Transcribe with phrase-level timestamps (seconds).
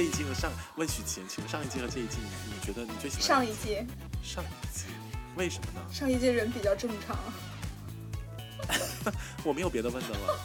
[0.00, 3.86] 这一季和上问许晴，请问上一季和这一季，你你觉得你最喜欢上一季，
[4.22, 4.86] 上一季？
[5.36, 5.82] 为什么呢？
[5.92, 7.18] 上一季人比较正常。
[9.44, 10.40] 我没有别的问的了。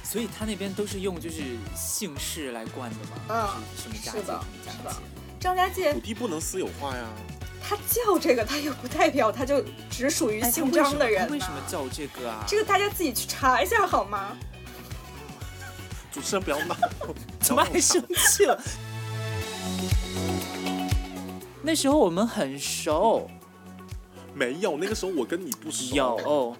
[0.02, 1.42] 所以他那边都是用就是
[1.76, 3.10] 姓氏来冠的吗？
[3.28, 4.96] 嗯就是什么家是的界什么家是的界。
[5.38, 7.06] 张家界土地不能私有化呀。
[7.62, 11.60] 他叫这个，他又不代表他就只属于姓张的人、他为什么？
[11.68, 12.42] 叫这个啊？
[12.48, 14.34] 这个大家自己去查一下好吗？
[16.10, 16.76] 主持人 不要闹，
[17.40, 18.60] 怎么还生气了？
[21.62, 23.28] 那时候我们很熟，
[24.34, 25.94] 没有，那个时候我跟你不熟。
[25.94, 26.56] 有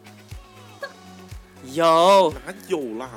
[1.73, 3.11] 有，哪有啦？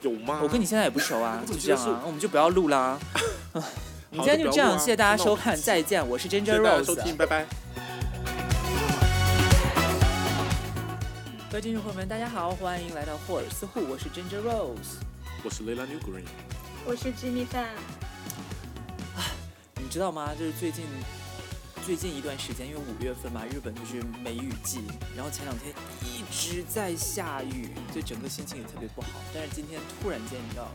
[0.00, 0.40] 有吗？
[0.42, 2.98] 我跟你现在也不熟啊， 就这样啊，我们就不要录啦。
[4.10, 7.02] 你好今天就这样，谢谢大家收看，再见，我是谢 Ginger 谢大家收 Rose。
[7.02, 7.46] 听，拜拜。
[11.50, 14.96] 各位听众朋友们，大家好，欢迎来到霍尔斯户，我是 Ginger Rose。
[15.44, 16.24] 我是 Layla New Green。
[16.84, 17.68] 我是 Jimmy Fan，
[19.76, 20.34] 你知道吗？
[20.34, 20.84] 就是最近
[21.86, 24.80] 最近一段时间，因为五月份嘛，日本就是梅雨季，
[25.16, 25.72] 然后前两天
[26.02, 29.08] 一直在下雨，所以整个心情也特别不好。
[29.32, 30.68] 但是今天突然间，你知道，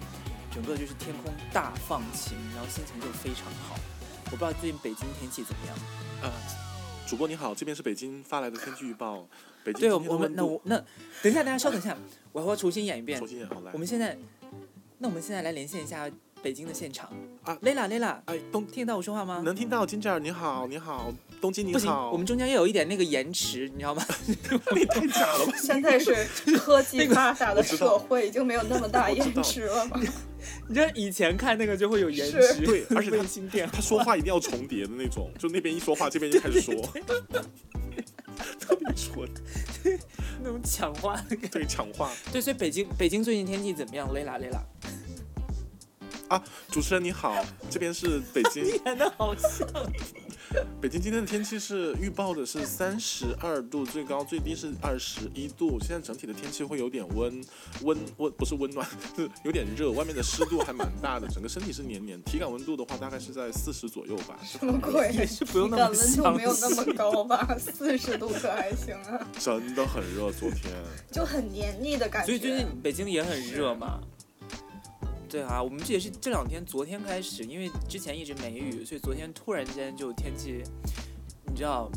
[0.54, 3.76] 整个就是天空大放晴，然后心情就非常好。
[4.26, 5.78] 我不知道最近北京天气怎么样？
[6.22, 6.32] 呃，
[7.06, 9.28] 主播你好，这边是北京发来的天气预报。
[9.64, 10.78] 北京对，我我们那我那
[11.22, 11.98] 等一下，大家稍等一下，
[12.32, 13.28] 我还要重新演一遍重。
[13.28, 13.78] 新演好来我。
[13.78, 14.18] 们现在，
[15.04, 16.10] 那我们现在来连线一下
[16.42, 17.10] 北京的现场
[17.44, 19.42] 啊，Layla Layla，哎，东听得到我说话吗？
[19.44, 21.12] 能听到金姐你好，你好，
[21.44, 22.10] 东京你不行，好。
[22.10, 24.02] 我们中间要有一点那个延迟，你知道吗？
[24.74, 25.54] 你太假了吧？
[25.62, 26.16] 现在是
[26.58, 30.00] 科技发达的社会，已经没有那么大延迟了吧？
[30.70, 36.74] 你知道以前看那个就会有延迟，对而且它卫星电他说话一定要重叠的那种，就那边一说话，这边就开始说，
[38.58, 39.28] 特别蠢，
[40.42, 41.48] 那种抢话的感觉。
[41.50, 44.14] 对，抢话对，所以北京北京最近天气怎么样？
[44.14, 44.64] 雷拉雷拉，
[46.30, 46.42] 啊！
[46.72, 47.36] 主持人你好，
[47.70, 49.68] 这边是北京， 演的好像。
[50.82, 55.80] 北京今天的天气是预报的是三十二度，最高最低是二十一度。
[55.80, 57.42] 现在整体的天气会有点温
[57.82, 64.38] 温温，不是温暖，是 有点热，外面的湿度还蛮大的，整个身体是黏黏，体感温度的话大概是在四十左右吧。
[64.44, 65.12] 什么鬼？
[65.14, 67.58] 也是不用那么体感温度没有那么高吧？
[67.58, 70.72] 四十度可还行啊，真的很热，昨天。
[71.12, 72.28] 就很黏腻的感觉。
[72.28, 74.00] 所以最近北京也很热嘛。
[75.34, 80.62] 对啊，我们这也是这两天，昨天开始，因为之前一直没雨，所以昨天突然间就天气，
[81.48, 81.90] 你知道，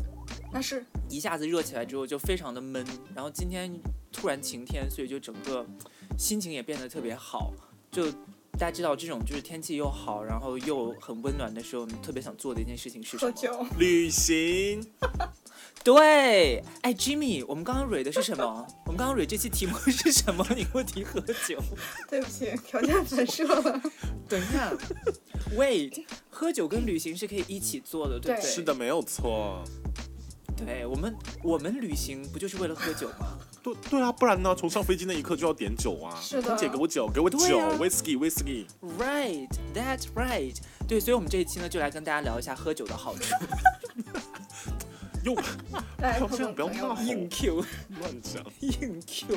[0.51, 2.83] 那是一下子热起来之后就非常的闷，
[3.13, 3.71] 然后今天
[4.11, 5.63] 突然晴天，所以就整个
[6.17, 7.53] 心情也变得特别好。
[7.91, 8.11] 就
[8.53, 13.31] 大家知道这种就是天气又好，然后又很温暖的时候，你特别想做的一件事情是什么？
[13.31, 13.65] 喝酒。
[13.77, 14.83] 旅行，
[15.83, 18.67] 对，哎，Jimmy，我们刚刚蕊的是什么？
[18.85, 20.45] 我们刚刚蕊这期题目是什么？
[20.55, 21.57] 你给我提喝酒。
[22.09, 23.81] 对不起，条件反射了。
[24.27, 24.73] 等一下
[25.55, 28.49] ，Wait，喝酒跟旅行是可以一起做的，对不对？
[28.49, 29.63] 是的，没有错。
[30.57, 33.37] 对我们，我们旅行不就是为了喝酒吗？
[33.63, 34.55] 对对啊，不然呢？
[34.55, 36.19] 从上飞机那一刻就要点酒啊！
[36.21, 38.65] 是的空姐给我酒，给我酒啊，whisky whisky。
[38.99, 40.55] Right, that's right。
[40.87, 43.33] 对，所以我们这一期呢，就来跟大家聊一下喝酒的好处。
[45.27, 45.35] 又
[45.99, 47.65] 来， 这样不要闹硬 Q，
[47.99, 48.41] 乱讲。
[48.61, 49.27] 硬 Q，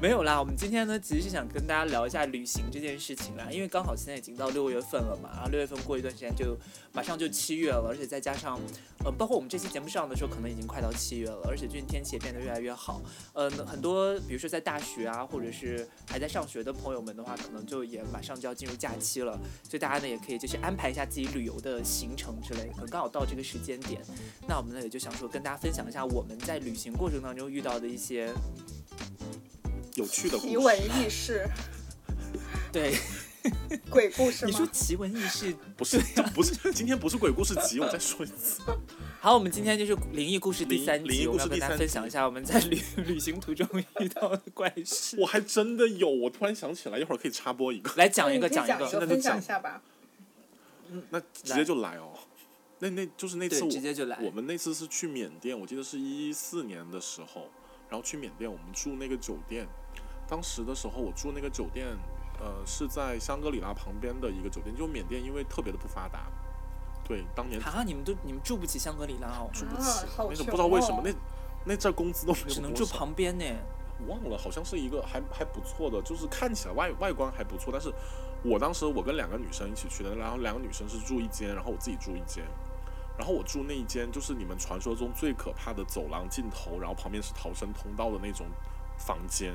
[0.00, 0.38] 没有啦。
[0.38, 6.56] 我们今天呢，其实是想跟大家聊一下旅行这件事情啦，因为刚好现在已经到六月份了嘛，然后六月份过一段时间就
[6.96, 8.58] 马上就七月了，而且再加上，
[9.04, 13.02] 呃，包括我们这期节目上的时候，可能已经快到七月了，而且最近天气也变得越来越好。
[13.34, 24.00] 呃，很多比如说在大学啊，或者是还在上学的朋友们的话，可能就也马上就要进入假期了，所以大家呢也可以就是安排一下自己旅游的行程之类的，可能刚好到这个时间点，
[24.48, 28.32] 那我们呢也就想说跟大家分享一下我们在旅行过程当中遇到的一些
[29.96, 31.46] 有趣的故奇闻事，异事、
[32.72, 32.94] 对，
[33.90, 34.66] 鬼故事你说？
[34.68, 35.54] 奇闻异事。
[35.76, 38.60] 不是，这不是，今天不是鬼故事集，我再说一次。
[39.20, 43.66] 好，我们今天就是灵异故事第三集，灵异故我们要跟大家事第三集分享一下我们在旅 旅行途中
[44.00, 45.16] 遇到的怪事。
[45.20, 49.82] 我还真的有，我突然想起来，一会儿可以插播一个，来讲一个，讲一个，那就分享讲一下吧。
[51.10, 52.12] 那直接就来哦。
[52.78, 54.18] 那那就是那次，我直接就来。
[54.22, 57.48] 我们那次是去缅甸，我记得是一四年的时候，
[57.88, 59.66] 然后去缅甸，我们住那个酒店。
[60.28, 61.86] 当时的时候，我住那个酒店，
[62.38, 64.74] 呃，是在香格里拉旁边的一个酒店。
[64.76, 66.26] 就缅甸因为特别的不发达，
[67.04, 71.12] 对，当年啊，你们都你们住不起香格里拉哦，住不啊起，那个不知道为什么哦那
[71.64, 73.44] 那阵儿工资都没有只能住旁边呢。
[74.06, 77.72] 忘了，好像是一个还还不错的，就是看起来外外观还不错。
[77.72, 77.90] 但是
[78.44, 82.44] 我当时我跟两个女生一起去的，然后两个女生是住一间，然后我自己住一间。
[83.16, 88.46] 然后我住那一间就是你们传说中最可怕的走廊尽头，然后旁边是逃生通道的那种
[88.98, 89.54] 房间。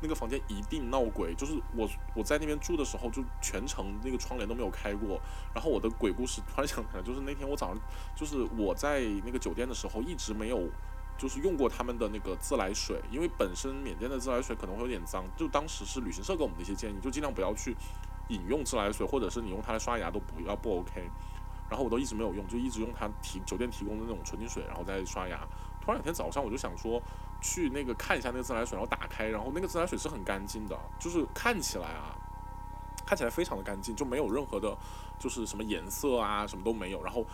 [0.00, 1.34] 那个房间一定闹鬼。
[1.34, 5.20] 就是我我在那边住的时候，就全程那个窗帘都没有开过。
[5.54, 7.78] 然后我的鬼故事突然想起来，就是那天我早上，
[8.14, 10.68] 就是我在那个酒店的时候，一直没有
[11.16, 15.24] 就是用过他们的那个自来水，因为本身缅甸的自来水可能会有点脏。
[15.36, 17.76] 就当时是旅行社给我们的一些建议，就尽量不要去
[18.28, 21.08] 饮用自来水，或者是你用它来刷牙都不要不 OK。
[21.70, 25.40] 然后我都一直没有用，就一直用它提酒店提供的那种纯净水，然后再刷牙。
[25.80, 27.02] 突然有天早上，我就想说
[27.44, 32.16] 去那个看一下那个自来水，然后打开，然后那个自来水是很干净的，就是看起来啊，
[33.04, 34.74] 看起来非常的干净，就没有任何的，
[35.18, 37.26] 就是什么颜色啊，什么都没有，然后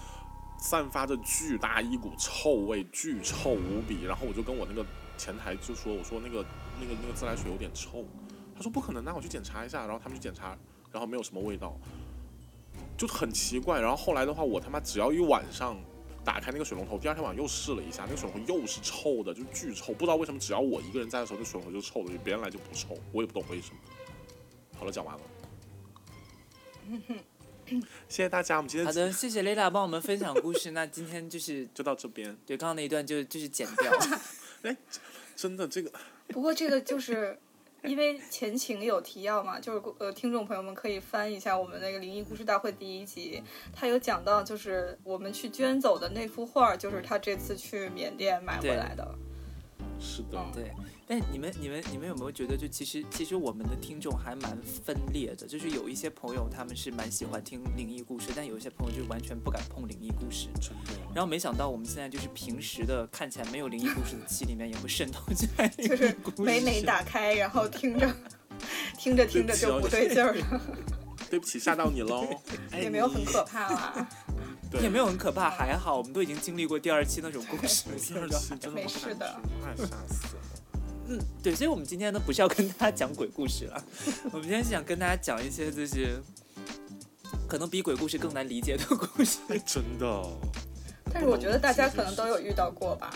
[0.58, 4.04] 散发着巨大一股臭味，巨臭无比。
[4.04, 4.84] 然后我就跟我那个
[5.16, 6.44] 前台就说，我说那个
[6.80, 8.04] 那个那个自来水有点臭，
[8.56, 9.86] 他说不可能，那我去检查一下。
[9.86, 10.58] 然后他们去检查，
[10.90, 11.76] 然后没有什么味道。
[12.98, 15.78] 就很奇怪，然后后来的话，我他妈只要一晚上
[16.24, 23.76] 打开那个水龙头，第二天晚上又试了一下，那个水龙头又是臭的，就巨臭，不知道为什么，只要我一个人在的时候，那水龙头就臭的，别人来就不臭，我也不懂为什么。
[24.78, 25.22] 好了，讲完了。
[28.08, 30.72] 谢谢大家，我们今天好的，谢谢 Lila 帮我们分享故事。
[30.72, 32.36] 那今天就是 就到这边。
[32.44, 33.92] 对，刚刚那一段就就是剪掉。
[34.62, 34.76] 哎，
[35.36, 35.90] 真的这个。
[36.28, 37.38] 不过这个就是。
[37.82, 43.42] 因为前情有提要嘛，就是呃，听众朋友们可以翻一下我们那个灵异故事大会第一集，
[43.72, 49.14] 他有讲到，就是我们去捐走的那幅画，就是他这次去缅甸买回来的。
[50.00, 50.72] 是的，对。
[51.06, 60.48] 但你们、你们、你们有没有觉得，就其实其实我们的听众还蛮分裂的，就是有一些朋友他们是蛮喜欢听灵异故事，但有一些朋友就完全不敢碰灵异故事。
[60.60, 61.00] 真的。
[61.14, 68.08] 然后没想到我们现在就是平时的看起来没有灵异故事的期里面也会渗透进来， 就是每每打开然后听着，
[68.96, 70.60] 听着听着就不对劲儿了。
[71.28, 72.26] 对不起，吓到你喽。
[72.80, 74.08] 也没有很可怕啦。
[74.80, 80.42] 也没有很可怕，还好我们都已经经历过第二期那种故事， 第二期真的没事的，太吓死了。
[81.08, 83.84] 嗯，对，所以，我们今天呢不是要跟大家讲鬼故事了，
[84.30, 86.22] 我们今天是想跟大家讲一些就是
[87.48, 89.38] 可能比鬼故事更难理解的故事。
[89.66, 90.24] 真的。
[91.12, 93.12] 但是我觉得大家可能都有遇到过吧。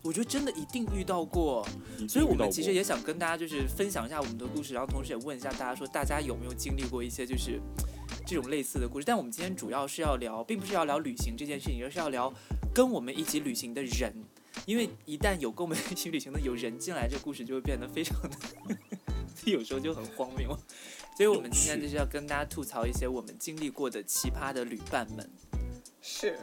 [0.00, 1.66] 我觉得真的一定遇到过，
[2.08, 7.60] 所以我们其实也想跟大家就是分享一下我们的故事，然后同时也问一下大家说，大家有没有经历过一些就是
[8.26, 9.04] 这种类似的故事？
[9.06, 12.32] 但我们今天主要是要聊，并不是要聊旅行这件事情，而是要聊
[12.74, 14.14] 跟我们一起旅行的人。
[14.66, 18.30] 因为一旦有跟我们一起旅行的有人进来，这故事就会变得非常的
[19.44, 20.56] 有时候就很荒谬。
[21.16, 25.30] 所以我们今天就是要跟大家吐槽一些我们经历过的奇葩的旅伴们。
[26.00, 26.38] 是，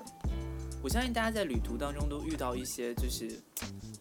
[0.83, 3.39] 我相信大家在旅途当中都遇到一些，就是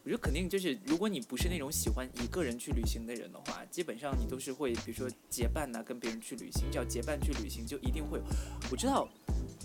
[0.02, 6.70] 我觉得肯定就是，如果你不是那种喜欢一个人去旅行的人的话，基本上你都是会，比如说结伴呐，跟别人去旅行。
[6.70, 8.24] 只要结伴去旅行，就一定会有。
[8.70, 9.08] 我知道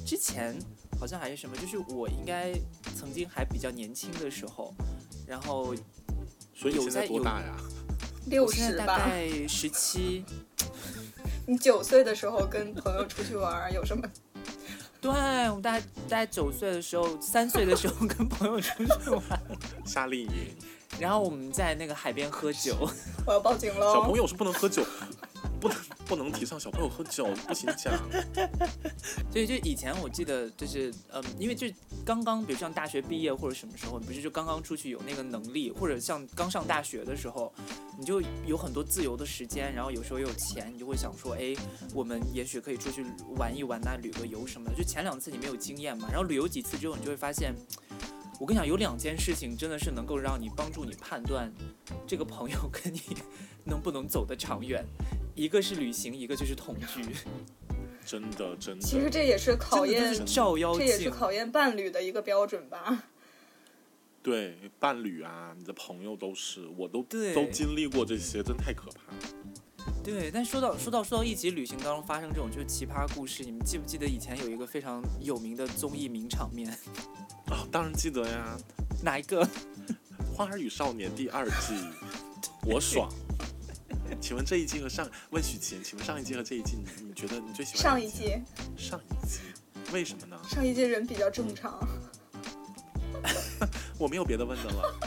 [0.06, 0.56] 之前。
[0.98, 2.54] 好像还是什么，就是我应该
[2.96, 4.74] 曾经还比较年轻的时候，
[5.28, 5.76] 然后
[6.54, 7.58] 所以有在多大呀？
[8.32, 10.24] 六十吧，大概 十七。
[11.46, 14.10] 你九岁的时候跟朋友出去玩有什么？
[15.06, 15.80] 对，我们大概
[16.10, 19.24] 大概九岁的时候，三岁的时候跟朋友出去玩，
[19.86, 20.30] 夏令营，
[21.00, 22.90] 然后我们在那个海边喝酒。
[23.24, 23.94] 我要报警了！
[23.94, 24.84] 小朋友是不能喝酒。
[25.66, 27.92] 不能 不能提倡小朋友喝酒，不行讲。
[29.32, 31.68] 所以就以前我记得就是，嗯，因为就
[32.06, 37.52] 刚刚，比如像大学毕业或者什么时候，不是就刚刚出去有那个能力，或者像刚上大学的时候，
[37.98, 41.56] 你就有很多自由的时间，然后有时候有钱，你就会想说，哎，
[41.94, 43.04] 我们也许可以出去
[43.38, 44.76] 玩一玩呐，旅个游什么的。
[44.76, 47.56] 就前两次你没有经验嘛，然后旅游几次之后，你就会发现，
[48.40, 51.52] 我跟你讲，有两件事情真的是能够让你帮助你判断
[52.06, 53.02] 这个朋友跟你
[53.66, 54.86] 能不能走得长远。
[55.36, 57.04] 一个是旅行，一个就是同居，
[58.06, 58.82] 真的真的。
[58.82, 63.04] 其实这也是考验照妖镜这也是考验伴侣的一个标准吧。
[64.24, 69.14] 对，伴侣啊，你的朋友都是，我都都经历过这些，真太可怕。
[70.04, 76.72] 对，但说到说到说到一起旅行当中发生这种就是奇葩故事，你们记不记得以前有一个非常有名的综艺名场面？
[77.48, 78.58] 啊，当然记得呀。
[79.04, 79.46] 哪一个？
[80.34, 81.74] 《花儿与少年》第二季，
[82.66, 83.10] 我爽。
[84.22, 88.42] 请问这一季和上问许晴，请问上一季和这一季，你你觉得你最喜欢上一季？
[88.78, 89.40] 上一季，
[89.92, 90.40] 为什么呢？
[90.48, 91.80] 上一季人比较正常。
[93.98, 95.00] 我没有别的问的了。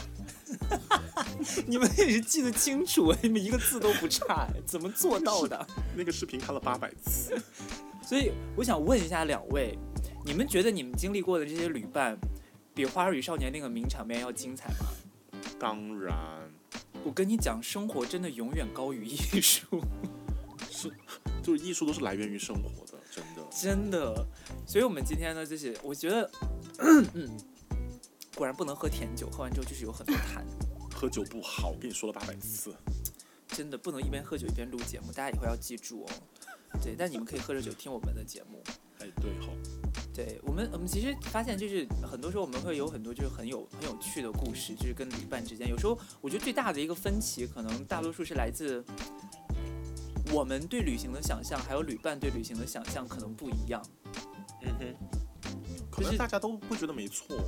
[1.66, 5.66] 你们也是记得清楚，你们一个字都不差，怎么做到的？
[5.96, 7.36] 那个视频看了八百次。
[8.02, 9.78] 所以我想问一下两位，
[10.24, 12.16] 你们觉得你们经历过的这些旅伴，
[12.74, 14.86] 比《花儿与少年》那个名场面要精彩吗？
[15.58, 16.47] 当然。
[17.08, 19.82] 我跟你讲，生活真的永远高于艺术，
[20.70, 20.92] 是，
[21.42, 24.26] 就是艺术都是来源于生活的，真的，真的。
[24.66, 26.30] 所以，我们今天呢，就是我觉得，
[27.14, 27.34] 嗯，
[28.34, 30.44] 果然不能喝甜酒，喝完之后就是有很多痰。
[30.94, 32.76] 喝酒不好，我跟你说了八百次。
[33.46, 36.10] 真的不能一边喝酒一边录节目，大家以后要记住哦。
[36.84, 38.62] 对，但你们可以喝着酒听我们的节目。
[38.98, 39.54] 哎，对吼，
[40.18, 45.68] 对我们，我们其实发现就是很多时候我们会有很多就是很有很有趣的故事，就是跟旅伴之间。
[45.68, 48.84] 有时候我觉得最大的一个分歧，可能大多数是来自
[50.32, 53.80] 我们对旅行的想象，还有旅伴对旅行的想象可能不一样。
[54.62, 55.52] 嗯哼，
[55.88, 57.38] 可能大家都会觉得没错。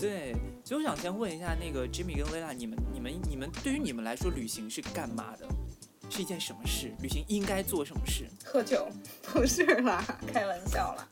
[0.00, 5.46] 对，所以我想先问一下那个 Jimmy 跟 Lila，你们、你们、你们对于你们来说，旅行是干嘛的？
[6.14, 6.92] 是一件什么事？
[7.02, 8.24] 旅行应该做什么事？
[8.44, 8.86] 喝酒，
[9.32, 10.00] 不是啦，
[10.32, 11.08] 开玩笑啦。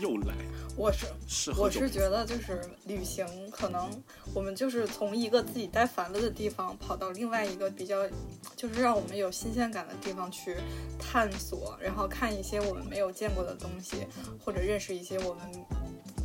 [0.00, 0.34] 又来，
[0.74, 3.86] 我是是我是觉得就是旅行，可能
[4.32, 8.08] 我们就是从一个自己待烦了的地方，跑到另外一个比较，
[8.56, 10.56] 就是让我们有新鲜感的地方去
[10.98, 14.06] 探索，然后看一些我们没有见过的东西，
[14.42, 15.44] 或者认识一些我们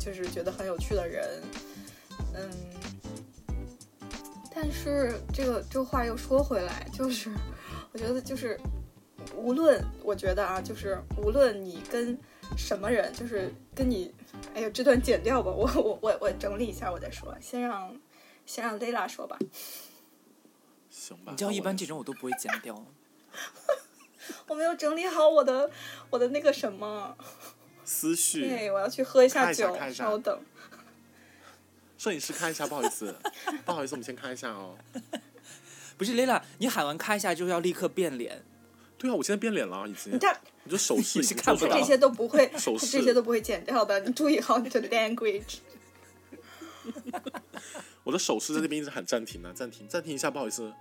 [0.00, 1.42] 就是觉得很有趣的人，
[2.34, 2.50] 嗯。
[4.54, 7.30] 但是这个这话又说回来，就是
[7.92, 8.58] 我觉得就是
[9.34, 12.18] 无论我觉得啊，就是无论你跟
[12.56, 14.12] 什么人，就是跟你，
[14.54, 17.94] 哎呀，这段剪掉吧，我我我我整理一下，我再说，先让
[18.46, 19.38] 先让 Lila 说吧。
[20.90, 21.32] 行吧。
[21.32, 22.84] 你知道一般这种我都不会剪掉。
[24.46, 25.70] 我没有整理好我的
[26.10, 27.16] 我的那个什么
[27.84, 28.48] 思绪。
[28.48, 30.40] 对，我要去喝一下酒，稍等。
[31.98, 33.14] 摄影师看一下，不好意思，
[33.64, 34.76] 不好意思，我们先看一下哦。
[35.96, 38.44] 不是 Lila，你喊完看一下就要立刻变脸。
[38.98, 40.12] 对啊，我现在变脸了，已经。
[40.12, 40.28] 你这，
[40.64, 41.76] 你这手势是 看不到。
[41.76, 43.98] 这些都不会，手势这些都不会剪掉的。
[44.00, 45.58] 你注意好你的 language。
[48.04, 50.72] 我的手势在那边一直喊暂停呢，暂停，暂停一下，不好意思。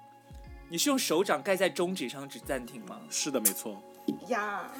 [0.69, 3.01] 你是用手掌盖在中指上指暂停吗？
[3.09, 3.81] 是的，没错。
[4.27, 4.71] 呀。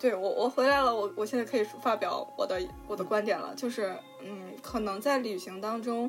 [0.00, 6.08] 对我，我回来了，我我现在可以发表我的我的观点了，就是，嗯，可能在旅行当中，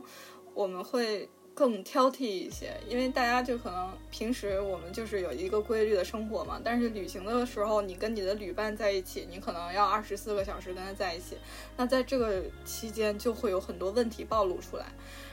[0.53, 1.27] 我们会
[1.59, 11.35] 更挑剔一些，因为大家就可能平时我们就是有一个规律的生活嘛，但是旅行的时候，你跟你的旅伴在一起，你可能要二十四个小时跟他在一起，
[11.75, 14.85] 那在这个期间就会有很多问题暴露出来。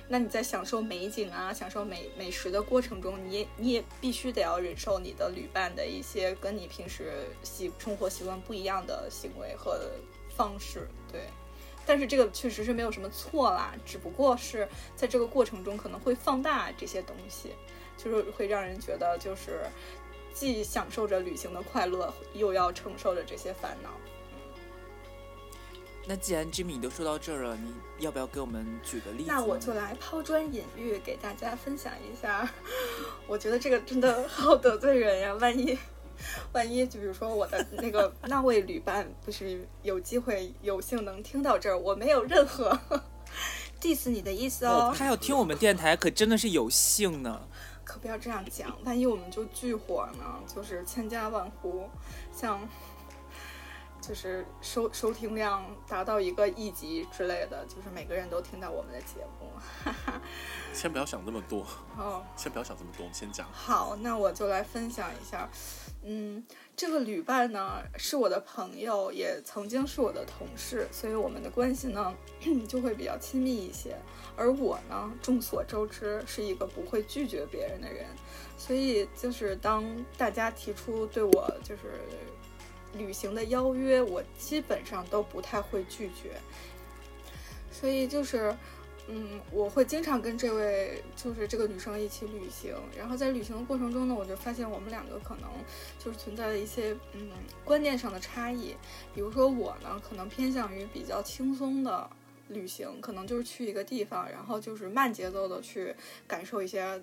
[0.08, 7.12] 那你在享受美景啊、享受美美食的过程中，你也你也必须得要忍受你的旅伴的一些跟你平时
[7.44, 9.78] 习生活习惯不一样的行为和
[10.36, 11.20] 方式，对。
[11.86, 17.54] 但是这个确实是没有什么错啦，只不过是在这个过程中可能会放大这些东西，
[17.96, 19.60] 就是会让人觉得就是
[20.34, 23.90] 既享受着旅行的快乐，又要承受着这些烦恼。
[26.08, 27.74] 那既然 Jimmy 你都说到这儿了，你
[28.04, 29.24] 要不要给我们举个例子？
[29.26, 32.48] 那我就来抛砖引玉，给大家分享一下。
[33.26, 35.34] 我觉得这个真的好得罪人呀！
[35.40, 35.76] 万一，
[36.52, 42.78] 万一就比如说我的那个 那位旅伴不是有机会有幸能听到这儿，我没有任何
[43.80, 44.94] diss 你的意思哦。
[44.96, 47.40] 他要听我们电台，可真的是有幸呢。
[47.84, 50.24] 可不要这样讲，万一我们就巨火呢？
[50.52, 51.88] 就是千家万户，
[52.34, 52.60] 像。
[53.98, 59.92] 就是收收听量达到一个亿级之类的，就是每个人都听到我们的节目。
[60.72, 61.66] 先不要想那么多
[61.98, 63.48] 哦，先不要想这么多，先讲。
[63.50, 65.48] 好，那我就来分享一下。
[66.08, 66.42] 嗯，
[66.76, 72.14] 这个旅伴呢是我的朋友，也曾经是我的同事，所以我们的关系呢
[72.68, 73.96] 就会比较亲密一些。
[74.36, 78.06] 而我呢，众所周知是一个不会拒绝别人的人，
[78.56, 79.84] 所以就是当
[80.16, 82.00] 大家提出对我就是。
[82.96, 86.30] 旅行的邀约，我基本上都不太会拒绝，
[87.70, 88.56] 所以就是，
[89.08, 92.74] 嗯，我会经常跟这位就是这个女生一起旅行。
[92.96, 95.48] 然后在旅行的过程中呢，我就发现我们两个可能
[95.98, 97.30] 就是存在了一些嗯
[97.64, 98.74] 观念上的差异。
[99.14, 102.08] 比如说我呢，可能偏向于比较轻松的
[102.48, 105.94] 旅行，可能就是去一个地方，然后就是慢节奏的去
[106.26, 107.02] 感受一些。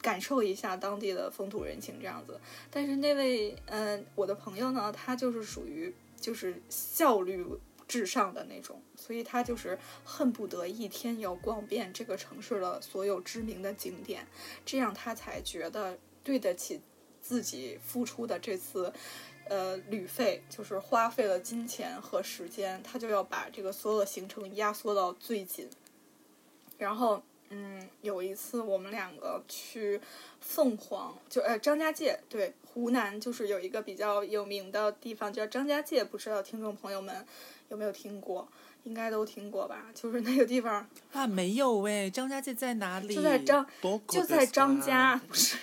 [0.00, 2.38] 感受一下当地的风土人情这样子，
[2.70, 7.44] 但是那位嗯，我的朋友呢，他就是属于就是效率
[7.88, 14.24] 至上的那种，所以他就是恨不得一天要逛遍这个城市的所有知名的景点，
[14.64, 16.80] 这样他才觉得对得起
[17.20, 18.92] 自己付出的这次
[19.48, 25.68] 呃旅费，就是花费了金钱和时间，他就要把这个所有的行程压缩到最紧，
[26.76, 27.22] 然后。
[27.50, 29.98] 嗯，有一次我们两个去
[30.38, 37.26] 凤凰，就呃张家界，对，湖南就是有一个比较有名的地方叫张家界，不知道听众朋友们
[37.68, 38.48] 有没有听过？
[38.84, 39.86] 应该都听过吧？
[39.94, 43.14] 就是那个地方啊，没有喂，张家界在哪里？
[43.14, 43.66] 就在张，
[44.08, 45.56] 就在张家，不是？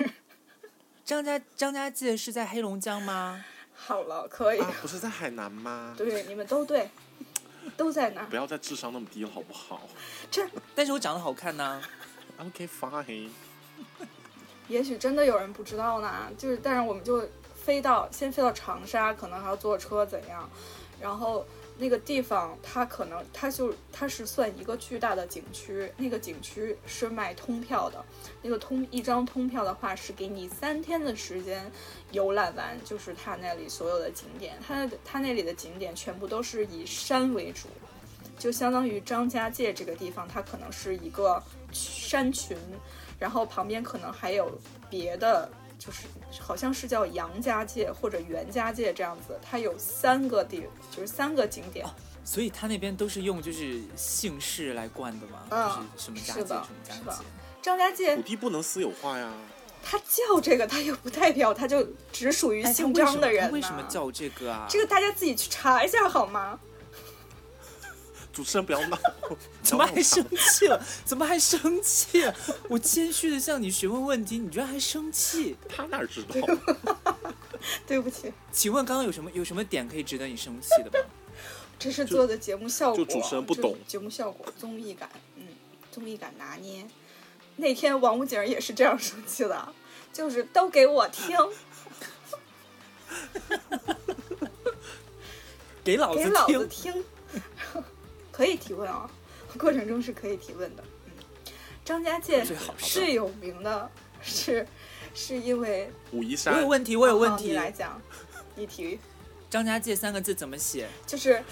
[1.03, 3.43] 张家张家界是在黑龙江吗？
[3.73, 4.61] 好了，可以。
[4.81, 5.93] 不是在海南吗？
[5.97, 6.89] 对，你们都对。
[7.75, 8.27] 都在那儿。
[8.27, 9.81] 不要再智商那么低了，好不好？
[10.29, 11.81] 这，但是我长得好看呢。
[12.37, 13.29] OK fine。
[14.67, 20.47] 也许真的有人不知道呢，就是但是我们就飞到先飞到长沙，可能还要坐车怎样，
[21.01, 21.45] 然后
[21.77, 28.03] 那个地方它可能它就它是算一个巨大的景区，那个景区是卖通票的，
[28.41, 31.69] 那个通一张通票的话是给你三天的时间
[32.11, 37.67] 游览完，就是它那里所有的景点，它它那里的景点全部都是以山为主。
[38.37, 41.41] 就相当于张家界这个地方，它可能是一个
[41.71, 42.57] 山群，
[43.17, 44.51] 然后旁边可能还有
[44.89, 46.03] 别的，就是
[46.39, 51.85] 好像是叫杨家界或者袁家界这样子，它有三个地，就是三个景点。
[52.23, 55.43] 所以他那边都是用就是姓氏来冠的吗？
[55.51, 57.23] 嗯就是什么家界什么家界。
[57.61, 59.31] 张家界土地不能私有化呀。
[59.83, 63.47] 他叫这个，他又不代表他就只属于姓张的人、呐。
[63.49, 64.65] 他为什么叫这个啊？
[64.67, 66.59] 这个大家自己去查一下好吗？
[68.35, 68.99] 主持人不要闹，
[69.63, 70.85] 怎么还生气了？
[71.05, 72.21] 怎么还生气？
[72.67, 75.55] 我谦虚的向你询问问题，你居然还生气？
[75.69, 76.35] 他哪知道？
[77.87, 81.09] 对不起，请问刚刚有什么有什么点可以值得你生气的吗？
[81.79, 85.47] 这是做的节目效果，就主持人不懂节目效果，综艺感，嗯，
[85.89, 86.85] 综艺感拿捏。
[87.55, 89.73] 那天王府井也是这样生气的，
[90.11, 91.37] 就是都给我听，
[95.85, 97.03] 给老子给老子听！
[98.35, 99.09] 听，可以提问啊，
[99.57, 100.83] 过程中是可以提问的。
[101.05, 101.11] 嗯，
[101.83, 103.89] 张家界最好是是有名的，
[104.21, 104.67] 是
[105.15, 107.53] 是因为武夷山我有问题，我有问题。
[107.53, 108.01] 来讲，
[108.55, 108.99] 你提
[109.49, 110.89] 张家界三个字怎么写？
[111.05, 111.43] 就是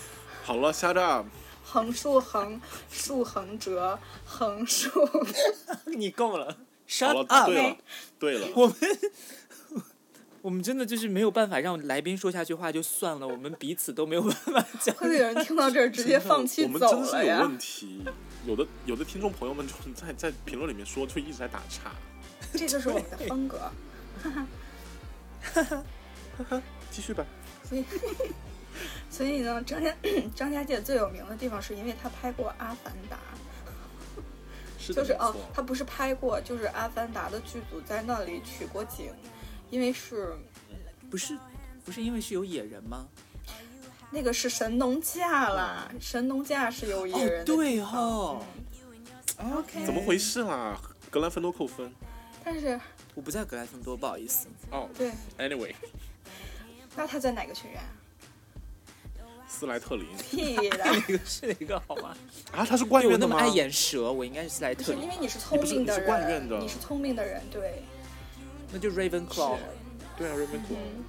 [0.44, 1.26] 好了，shut up。
[1.66, 2.60] 横竖横
[2.92, 4.90] 竖横折横竖，
[5.88, 7.50] 你够了好，shut 了，up！
[7.50, 7.78] 对了，
[8.20, 8.76] 对了，我们
[10.44, 14.94] 我们真的就是没有办法让来宾说下去话就算了，我们彼此都没有办法讲。
[15.00, 17.40] 会不会有人听到这儿直接放弃我们走真的是有？
[17.40, 18.04] 问题。
[18.46, 21.94] 有的有的听众朋友们就是在在评论里面说，就一直在打岔。
[22.52, 23.58] 这就是我们的风格。
[24.22, 24.48] 哈哈。
[25.54, 27.26] 哈哈继续吧。
[27.64, 27.86] 所以，
[29.10, 29.96] 所以呢，张家
[30.36, 33.16] 张家界最有名的地方是因为他拍过《阿凡达》，
[34.78, 39.14] 是，就是哦，他不是拍过，就是《阿凡达》的剧组在那里取过景，
[39.70, 40.36] 因为是
[41.10, 41.38] 不是
[41.84, 43.08] 不是因为是有野人吗？
[44.12, 48.46] 那个是神农架啦，神农架是有野人的哦对地方哦
[49.40, 50.80] 嗯 OK，怎么回事啦？
[51.10, 51.92] 格兰芬多扣分。
[52.44, 52.80] 但是
[53.16, 54.48] 我不在格兰芬多，不好意思。
[54.70, 55.74] 哦对，，anyway，
[56.96, 57.82] 那他在哪个学院？
[59.48, 62.16] 斯莱特林屁的，那个是哪个好吗？
[62.52, 63.36] 啊，他是怪院的吗？
[63.36, 67.84] 我那么爱演蛇，我应该是斯莱特林，是因为你是聪你不是明的你是官人，你是聪明的人，对，
[68.74, 69.64] 那就 Ravenclaw 是。
[70.18, 71.04] 对啊，瑞文国嗯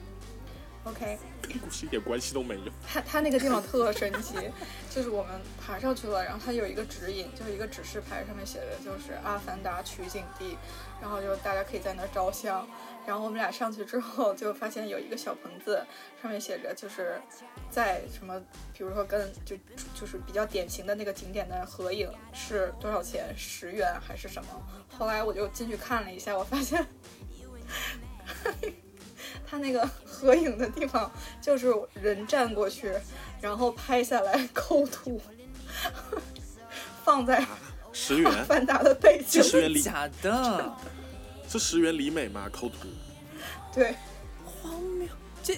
[0.85, 1.18] ，OK。
[1.42, 2.72] 跟故事一点关系都没有。
[2.87, 4.35] 它它那个地方特神奇，
[4.88, 10.57] 就是我们爬上去了，然后它有一个指引，就是一个指示牌，上面写的就是《阿凡达》取景地，
[11.03, 12.66] 然后就大家可以在那儿照相。
[13.07, 15.85] 然后我们俩上去之后，就发现有一个小棚子，
[16.22, 17.20] 上面写着就是
[17.68, 18.40] 在什么，
[18.72, 19.55] 比如说跟就
[19.94, 24.48] 就是比较典型的那个景点的合影是多少钱，十元还是什么？
[24.98, 26.87] 后来我就进去看了一下，我发现。
[29.46, 31.10] 他那个合影的地方
[31.40, 32.92] 就是人站过去，
[33.40, 35.20] 然后拍下来抠图，
[37.04, 37.44] 放在
[37.92, 39.42] 十《阿元凡达》的背景这。
[39.42, 40.74] 十元里假的，
[41.48, 42.48] 是十元里美吗？
[42.52, 42.88] 抠图。
[43.72, 43.94] 对，
[44.44, 45.08] 荒谬，
[45.42, 45.56] 这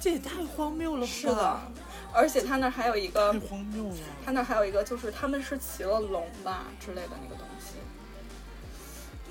[0.00, 1.12] 这也太荒谬了吧？
[1.12, 1.60] 是的，
[2.12, 3.96] 而且他那儿还有一个太，荒谬了。
[4.24, 7.45] 他那儿还有一个就是他们是骑了龙吧之类的那个东西，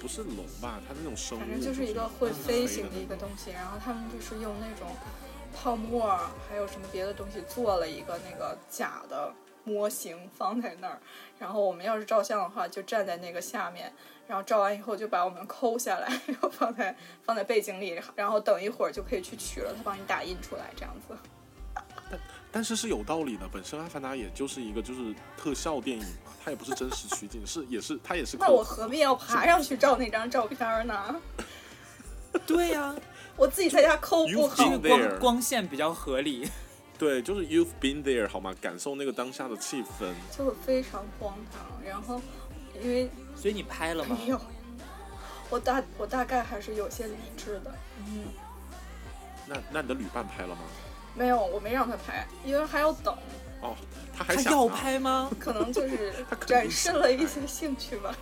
[0.06, 0.80] 不是龙吧？
[0.88, 3.50] 它是那种生物，反正就是一个会飞行的一个东西。
[3.50, 4.96] 然后他们就是用那种
[5.52, 6.16] 泡沫
[6.48, 11.00] 还有什么别的东西做了一个那个假的模型放在那儿。
[11.40, 13.92] 然后我们要是照相的话，就站在那个下面，
[14.28, 21.18] 然后照完以后就把我们抠下来，然后放在放在背景里，然后等一会儿就可以去取了，他帮你打印出来这样子。
[22.56, 23.46] 但是是有道理的。
[23.52, 31.22] 本身《阿凡达》也就是一个就是特效电影嘛，它也不是真实取景，是也是它也是那我何必要爬上去照那张照片呢？
[32.48, 32.96] 对呀、
[33.36, 36.50] 我自己在家抠不好光光线比较合理。
[36.98, 38.56] 对，就是 you've been there 好吗？
[38.62, 40.14] 感受那个当下的气氛。
[40.32, 41.62] 就是非常荒唐。
[41.86, 42.22] 然后
[42.82, 44.18] 因为所以你拍了吗？
[44.18, 44.40] 没有，
[45.50, 47.76] 我大我大概还是有些理智的。
[48.00, 48.24] 嗯，
[49.46, 50.62] 那那你的旅伴拍了吗？
[51.16, 53.16] 没有，我没让他拍，因为还要等，
[53.62, 53.76] 哦，
[54.16, 55.32] 他还他要拍吗？
[55.40, 56.14] 可能就是
[56.46, 58.14] 展示了一些兴趣吧。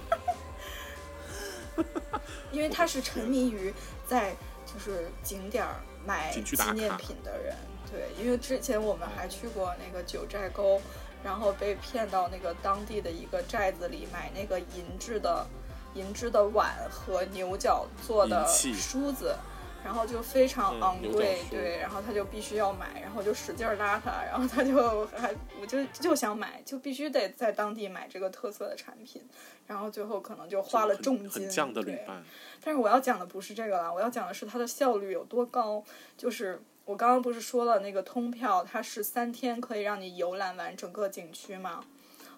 [2.51, 3.73] 因为他是沉迷于
[4.07, 7.55] 在就是景点儿买纪念品的人，
[7.91, 10.79] 对，因为之前我们还去过那个九寨沟，
[11.23, 15.47] 然后被骗到那个当地的一个寨子里买那个银质的
[15.95, 19.35] 银质的碗和牛角做的梳子。
[19.83, 29.21] 然后就非常嗯昂贵，梳对，然后他就必须要买，然后就使劲儿拉他，然后他就还我就就想买，就必须得在当地买这个特色的产品，
[29.67, 32.23] 然后最后可能就花了重金，很降的旅对伴，
[32.63, 35.83] 但是我要讲的不是这个了，我要讲的是它的效率有多高。
[36.17, 41.83] 就是我刚刚不是说了那个通票，它是三天可以让你游览完整个景区吗？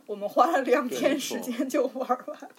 [0.08, 2.50] 我们花了两天时间就玩完，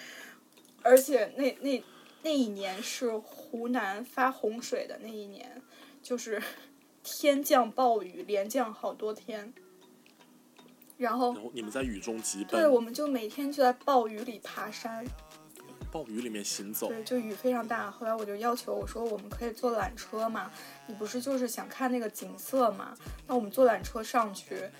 [0.82, 1.82] 而且那那
[2.22, 5.62] 那一年是湖南发洪水的那一年，
[6.02, 6.42] 就是
[7.02, 9.52] 天降暴雨，连降好多天，
[10.98, 15.06] 然后然后你们在雨中急对，我，们就每天就在暴雨里爬山。
[15.92, 17.90] 暴雨里面行走，对，就雨非常大。
[17.90, 20.48] 后来我就要求我说，我们可以坐缆车嘛？
[20.86, 22.96] 你不是就是想看那个景色嘛？
[23.26, 24.70] 那我们坐缆车上去，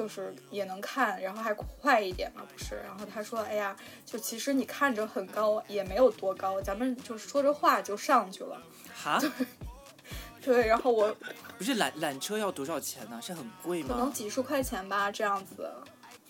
[0.00, 2.76] 就是也能看，然后还快一点嘛，不是？
[2.76, 8.58] 然后他说，哎呀，就其实你看着很高，也没有多高，咱们就说着话就上去了。
[8.94, 9.20] 哈，
[10.40, 11.14] 对，然后我
[11.58, 13.20] 不是缆缆车要多少钱呢？
[13.20, 14.10] 是很贵吗可能？
[14.10, 15.70] 几十块钱吧，这样子。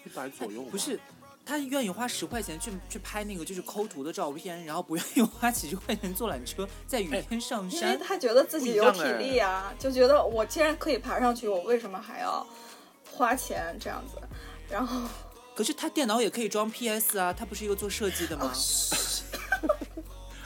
[0.05, 0.99] 一百左右吧，不是，
[1.47, 8.05] 他愿意花十块钱去去拍那个就是抠图的照片，然后不愿意花几十块钱坐缆车在雨哎天上山因为。
[8.05, 12.45] 他觉得自己有体力啊，就觉得我既然可以爬上去，我为什么还要
[13.21, 14.19] 花钱这样子？
[14.71, 15.03] 然后
[15.55, 18.51] 可是他电脑也可以装 PS 啊，他不是一个做设计的吗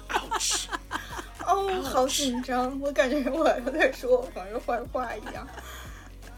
[0.09, 0.67] ？ouch，
[1.47, 5.47] 哦，好紧张，我感觉我又在说我朋友坏话一样。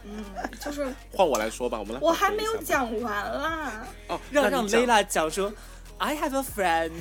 [0.03, 0.23] 嗯，
[0.63, 3.87] 就是换我来说吧，我们来我还没有讲完啦。
[4.09, 5.51] 哦，让让那你讲 Layla 讲说
[5.99, 6.91] ，I have a friend。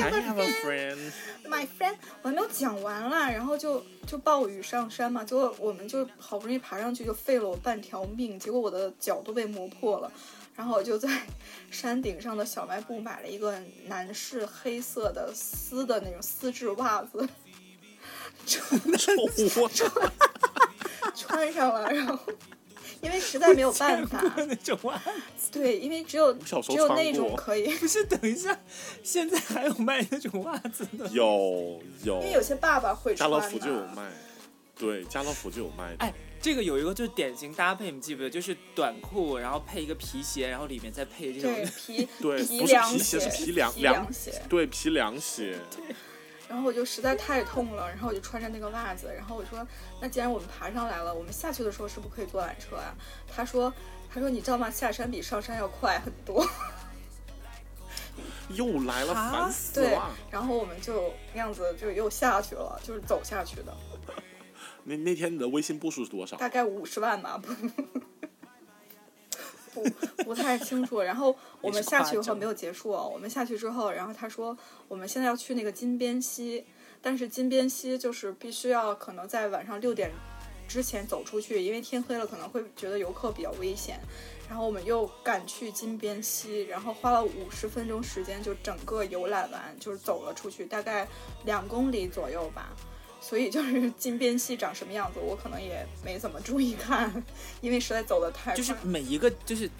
[0.00, 10.10] I have a friend，My friend，我还没有讲完啦，然后就就暴雨上山嘛，结果我们就好不容易爬上去，就费了我半条命，结果我的脚都被磨破了，
[10.56, 11.08] 然后我就在
[11.70, 17.28] 山顶上的小卖部买了一个男士黑色的丝的那种丝质袜子，
[18.46, 18.80] 穿
[21.14, 22.18] 穿上了，然后
[23.02, 25.02] 因为实在没有办法，那种袜，
[25.50, 28.04] 对，因为只有小时候只有那穿过种可以，不是？
[28.04, 28.56] 等一下，
[29.02, 31.06] 现在还有卖那种袜子的？
[31.08, 33.28] 有有，因为有些爸爸会穿。
[33.28, 34.08] 家乐福就有卖，
[34.78, 35.96] 对，家乐福就有卖的。
[35.98, 38.30] 哎，这个有一个就是典型搭配，你记不记得？
[38.30, 44.42] 就是短裤，然后配一个皮鞋，然后里面再配这种对皮对皮不是凉皮鞋是皮凉皮凉凉鞋。
[44.48, 45.58] 对，皮凉鞋，
[46.48, 49.66] 然后我就实在太痛了，然后我就穿着那个袜子，然后我说，
[50.00, 52.94] 那既然我们爬上来了，我们下去的时候是不是可以坐缆车啊？
[53.34, 53.72] 他说，
[54.12, 54.70] 他说你知道吗？
[54.70, 56.46] 下山比上山要快很多。
[58.50, 63.74] 又来了，啊烦死对了。，然后我们就那样子就又下去了，就是走下去的，
[64.84, 66.36] 那那天你的微信步数是多少？
[66.36, 67.40] 大概五十万吧，
[69.72, 69.82] 不
[70.24, 71.00] 不太清楚。
[71.00, 74.56] 然后我们下去以后没有结束，我们下去之后，然后他说
[74.88, 76.64] 我们现在要去那个金边溪，
[77.00, 80.10] 但是金边溪就是必须要可能在晚上六点
[80.68, 83.98] 之前走出去，因为天黑了可能会觉得游客比较危险。
[84.48, 91.08] 然后我们又赶去金边溪，然后花了五十分钟时间就整个游览完，就是走了出去，大概
[91.46, 92.68] 两公里左右吧。
[93.22, 97.24] 所以就是金边溪长什么样子，我可能也没怎么注意看，
[97.60, 98.56] 因为实在走的太快。
[98.56, 99.70] 就是每一个就是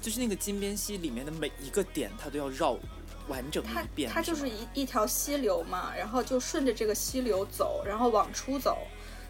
[0.00, 2.78] 就是那个金边溪里面的每一个点，它都要绕
[3.28, 4.08] 完整它一遍。
[4.08, 8.78] 它就是一一条溪流嘛，然后就顺着这个溪流走，然后往出走。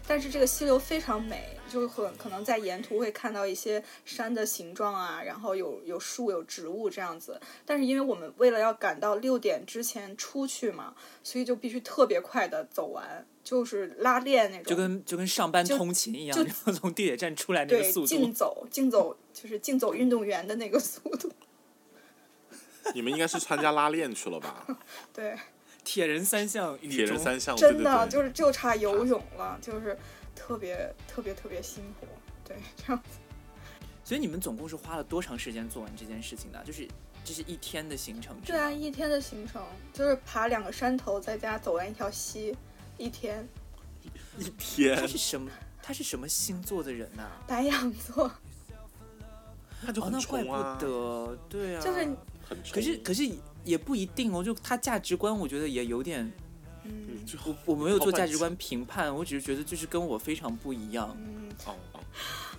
[0.05, 7.39] 但是这个溪流非常美，就是很可能在沿途会看到一些山的形状啊，然后有有树有植物这样子。
[7.65, 14.65] 但是因为我们为了要赶到六点之前出去嘛，所以就必须特别快的走完，就是拉练那种。
[14.65, 18.07] 就跟就跟上班通勤一样，就然后从地铁站出来那个对速度。
[18.07, 21.31] 竞走竞走就是竞走运动员的那个速度。
[22.93, 24.65] 你们应该是参加拉练去了吧？
[25.13, 25.37] 对，
[25.83, 29.97] 铁人三项铁人，三项，真的对对对就是就差游泳了，就是
[30.35, 32.07] 特别特别特别辛苦。
[32.45, 33.19] 对，这样子
[34.03, 36.61] 所以你们总共是花了多长时间做完这件事情的？
[36.65, 36.85] 就是
[37.23, 38.35] 这是一天的行程。
[38.45, 42.53] 对啊，，一天的行程就是爬两个山头，再加走完一条溪，
[42.97, 43.47] 一天。
[44.37, 44.97] 一天？
[44.97, 45.49] 他是什么？
[45.81, 48.25] 他是什么星座的人呐、白羊座。
[48.25, 48.31] 哦，
[49.81, 51.81] 那就很那怪不冲啊，得，对啊。
[51.81, 52.73] 就是，很冲。
[52.73, 53.29] 可是可是
[53.63, 56.31] 也不一定哦，就他价值观，我觉得也有点，
[56.83, 57.09] 嗯。
[57.45, 61.15] 我我没有做价值观评判，我只是觉得就是跟我非常不一样。
[61.17, 61.99] 嗯，哦哦，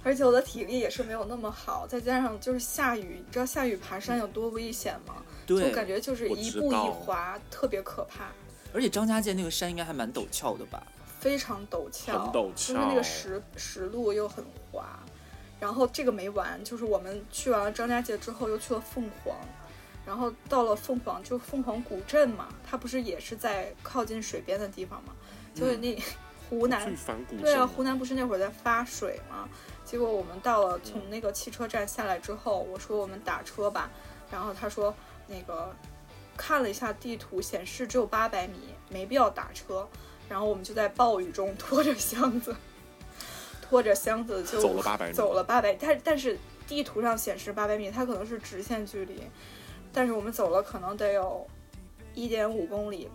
[0.03, 5.23] 而且我的体力也是没有那么好，再加上就是下雨，你知道下雨爬山有多危险吗？
[5.47, 8.33] 就，感觉就是一步一滑，特别可怕，
[8.75, 10.83] 而且张家界那个山应该还蛮陡峭的吧？
[11.21, 14.85] 非常陡峭，很陡就是那个石石路又很滑。
[15.61, 19.35] 然后这个没完，就是我们去完了张家界之后，又去了凤凰，
[20.05, 25.15] 然后到了凤凰，就凤凰古镇嘛，它不是也是在靠近水边的地方嘛？
[25.55, 25.97] 所以那
[26.51, 26.95] 湖南
[27.41, 29.49] 对啊，湖南不是那会儿在发水吗？
[29.85, 33.89] 结果我们到了从那个汽车站下来之后，我说我们打车吧，
[34.31, 34.95] 然后他说
[35.27, 35.75] 那个
[36.37, 39.88] 看了一下地图，显示只有八百米，没必要打车。
[40.29, 42.57] 然后我们就在暴雨中拖着箱子，
[43.61, 49.23] 拖着箱子就走了八百米走了八百，但但是地图上显示八百米，它可能是直线距离，
[49.92, 51.47] 但是我们走了可能得有
[52.14, 53.11] 一点五公里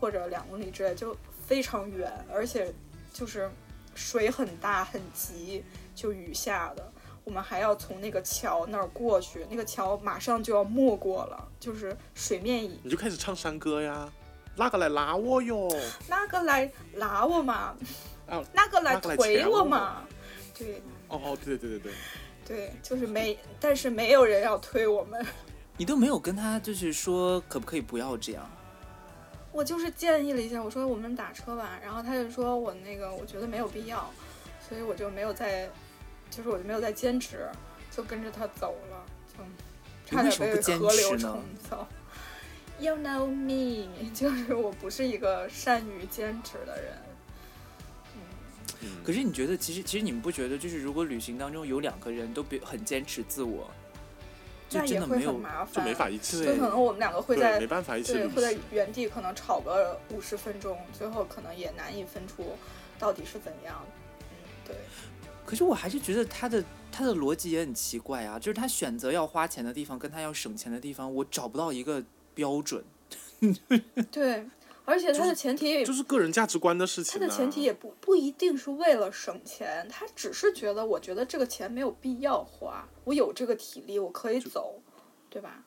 [0.00, 1.14] 或者两公里之类，就
[1.46, 2.72] 非常远，而且
[3.12, 3.50] 就是
[3.94, 5.62] 水很大很急，
[5.94, 6.92] 就雨下的。
[7.26, 14.08] 我们还要从那个桥那儿过去，那个桥马上就要没过了，就是水面已你就开始唱山歌呀，
[14.54, 15.68] 那个来拉我哟，
[16.08, 17.74] 那个来拉我嘛，
[18.28, 20.04] 啊，那个来推我嘛，
[20.56, 21.92] 对哦哦，对对对对
[22.46, 25.26] 对，对，就是没，但是没有人要推我们。
[25.76, 28.48] 你都没有跟他就是说可不可以不要这样？
[29.50, 34.08] 我就是建议了一下，我说我们打车吧，然后他就说我那个我觉得没有必要，
[34.68, 35.68] 所以我就没有再，
[36.36, 37.48] 就是我就没有再坚持，
[37.90, 39.42] 就跟着他走了，就
[40.10, 41.86] 差点被河流冲走。
[42.78, 46.92] You know me， 就是我不是一个善于坚持的人。
[48.82, 53.70] 嗯，可是你觉得，其实其实你们不觉得，就是如果旅行当中有两个人都比很坚持自我，
[54.68, 58.54] 就那也会真的没有很麻烦，就没法一起，就可能我们两个会，在没办法一起会在。
[58.70, 62.56] 原地可能吵个五十分钟，最后可能也难以分出
[62.98, 63.82] 到底是怎样。
[64.20, 64.76] 嗯，对，
[65.46, 72.04] 可是我还是觉得他的他的逻辑也很奇怪啊，就是他选择要花钱的地方跟他要省钱的地方，我找不到一个
[72.34, 72.84] 标准。
[74.10, 74.46] 对，
[74.84, 77.18] 而且他的前提也，就是个人价值观的事情、啊。
[77.20, 84.80] 它的前提也不不一定是为了省钱，他只是觉得我觉得这个钱没有必要花，我有这个体力我可以走，
[85.30, 85.64] 对吧？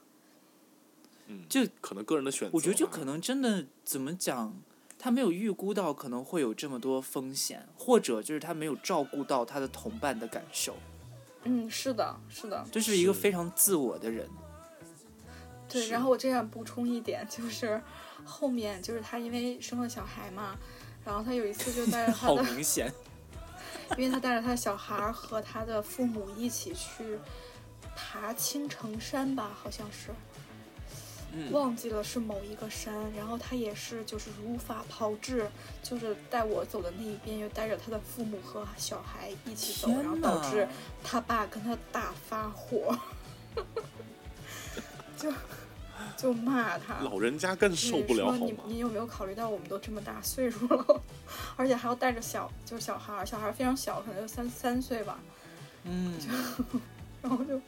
[1.28, 2.52] 嗯，就可能个人的选择吧。
[2.54, 4.60] 我觉得就可能真的怎么讲，
[5.02, 10.76] 他没有预估到可能会有这么多风险，或者就是他没有照顾到他的同伴的感受，
[11.44, 14.30] 嗯，是的，是的，就是一个非常自我的人。
[15.70, 15.88] 对。
[15.88, 17.82] 然后我这样补充一点，就是
[18.26, 20.58] 后面就是他因为生了小孩嘛，
[21.06, 22.92] 然后他有一次就带着他好的明显，
[23.98, 27.18] 因为他带着他的小孩和他的父母一起去
[27.96, 30.12] 爬青城山吧，好像是，
[31.34, 32.94] 嗯，忘记了是某一个山。
[33.16, 35.50] 然后他也是就是如法炮制，
[35.84, 40.68] 就是带我走的那一边，又带着他的父母和小孩一起走，然后导致
[41.04, 42.98] 他爸跟他大发火，
[45.18, 45.32] 就
[46.18, 47.00] 就骂他。
[47.02, 48.56] 老人家更受不了，好说你？
[48.66, 51.02] 你有没有考虑到我们都这么大岁数了，
[51.56, 55.20] 而且还要带着小就是小孩儿，小孩儿非常小，可能就三三岁吧。
[55.84, 56.14] 嗯，
[57.22, 57.60] 然后就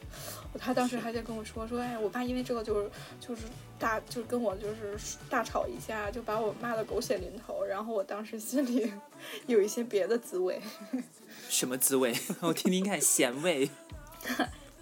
[0.58, 3.42] 他当时还在跟我说说，哎，我爸因为这个就是就是
[3.78, 7.62] 大就是跟我就是大吵一架，就把我骂的狗血淋头。
[7.64, 8.92] 然后我当时心里
[9.46, 10.60] 有一些别的滋味，
[11.48, 12.14] 什么滋味？
[12.40, 13.68] 我听听看，咸味。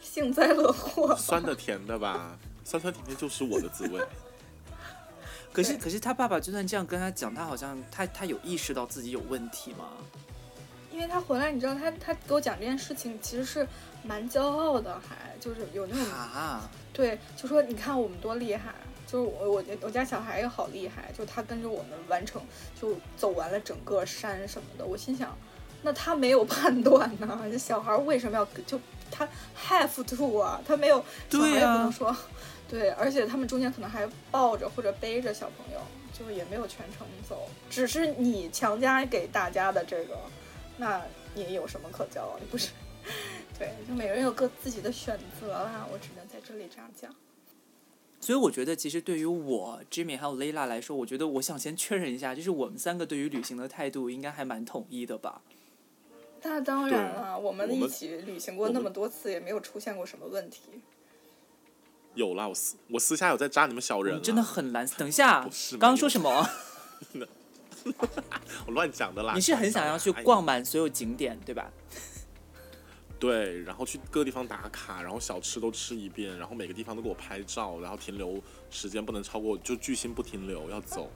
[0.00, 1.16] 幸灾乐祸。
[1.16, 4.00] 酸的甜的吧，酸酸甜甜就是我的滋味。
[5.52, 9.88] 可是可是他爸爸就算这样跟他讲，他好像他他有意识到自己有问题吗？
[10.92, 13.66] 因为他回来，你知道他他给我讲这件事情，其实是
[14.02, 18.74] 蛮骄傲的，还就是有那种啊，对，就说你看我们多厉害，
[19.06, 22.40] 就是我我我家小孩也好厉害，就他跟着我们完成，
[22.80, 24.84] 就走完了整个山什么的。
[24.84, 25.36] 我心想，
[25.82, 30.60] 那他没有判断呢，这小孩为什么要就他 have to 啊？
[30.66, 32.16] 他没有，小孩对也不能啊说，
[32.68, 35.80] 对，而且他们中间可能还抱着或者背着小朋友，
[36.12, 40.16] 就是也没有全程走，只是你强加给大家的这个，
[40.78, 41.02] 那
[41.34, 42.36] 你有什么可骄傲？
[42.40, 42.70] 你不是？
[43.60, 47.14] 对，就每个人有各自己的选择啦，我只能在这里这样讲。
[48.18, 55.42] 所以我觉得其实对于我 Jimmy 还有 Layla 来说，我觉得我想先确认一下，就是我们三个对于旅行的态度应该还蛮统一的吧？
[56.42, 60.62] 那当然了，我们一起旅行过那么多次，也没有出现过什么问题。
[62.14, 64.88] 有啦，我私我私下有在扎你们小人啦，真的很难。
[64.96, 65.42] 等一下，
[65.72, 66.48] 刚刚说什么？
[68.66, 69.34] 我乱讲的啦。
[69.34, 71.70] 你是很想要去哎逛满所有景点，对吧？
[73.20, 81.08] 对，然后去各个地方打卡，然后小吃都吃一遍，然后每个地方都给我拍照，然后停留时间不能超过，就巨星不停留，要走。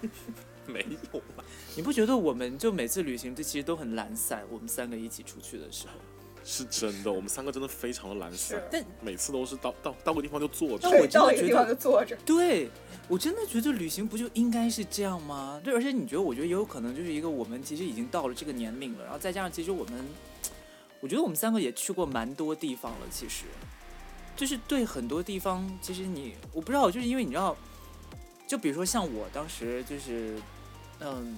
[0.66, 1.44] 没有吧，
[1.76, 4.42] 你不觉得我们就每次旅行，这其实都很懒散？
[4.50, 5.94] 我们三个一起出去的时候，
[6.44, 10.88] 是真的，我们三个真的非常的懒散，但每次都是到到到个地方就坐着。
[10.88, 12.16] 我，真的觉得到一个地方就坐着。
[12.24, 12.68] 对
[13.08, 15.58] 我真的觉得旅行不就应该是这样吗？
[15.64, 20.04] 对，而且你觉得，我觉得也有可能就是一个我们其实已经到了这个年龄了，然后再加上其实我们，
[21.00, 23.44] 我觉得我们三个也去过蛮多地方了，其实。
[24.36, 27.56] 就是对很多地方，其实你我不知道，就是因为你知道，
[28.46, 30.40] 就比如说像我当时就是，
[31.00, 31.36] 嗯，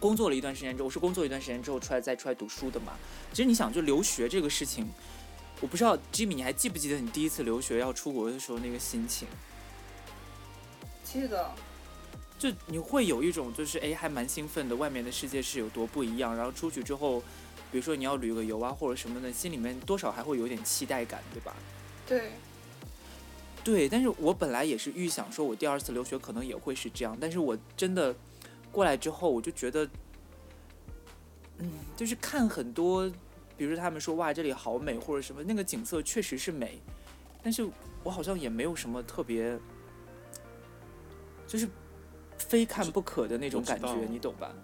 [0.00, 2.94] 工作了一段时间之后，我是工作一段时间之后出来再出来读书的嘛。
[3.30, 4.88] 其实你想，就留学这个事情，
[5.60, 9.28] 我不知道 Jimmy 你还记不记得你第一次留学要出国的时候那个心情？
[11.04, 11.50] 记得
[12.38, 17.22] 就你会有一种就是哎还蛮兴奋的，外面的世界是有多不一样，然后出去之后，
[17.70, 21.54] 比如说你要旅个游啊或者什么的，心里面多少还会有点期待感，对吧？
[22.06, 22.30] 对，
[23.62, 28.14] 对，但是我本来也是预想说，我第二次留学可能也会是这样，但是我真的
[28.72, 29.88] 过来之后，我就觉得，
[31.58, 33.06] 嗯，就是看很多，
[33.56, 36.80] 比如说他们说哇这里好美或者什么，那个景色确实是美，
[37.42, 37.68] 但是
[38.02, 39.58] 我好像也没有什么特别，
[41.46, 41.68] 就是
[42.38, 44.54] 非看不可的那种感觉你懂吧？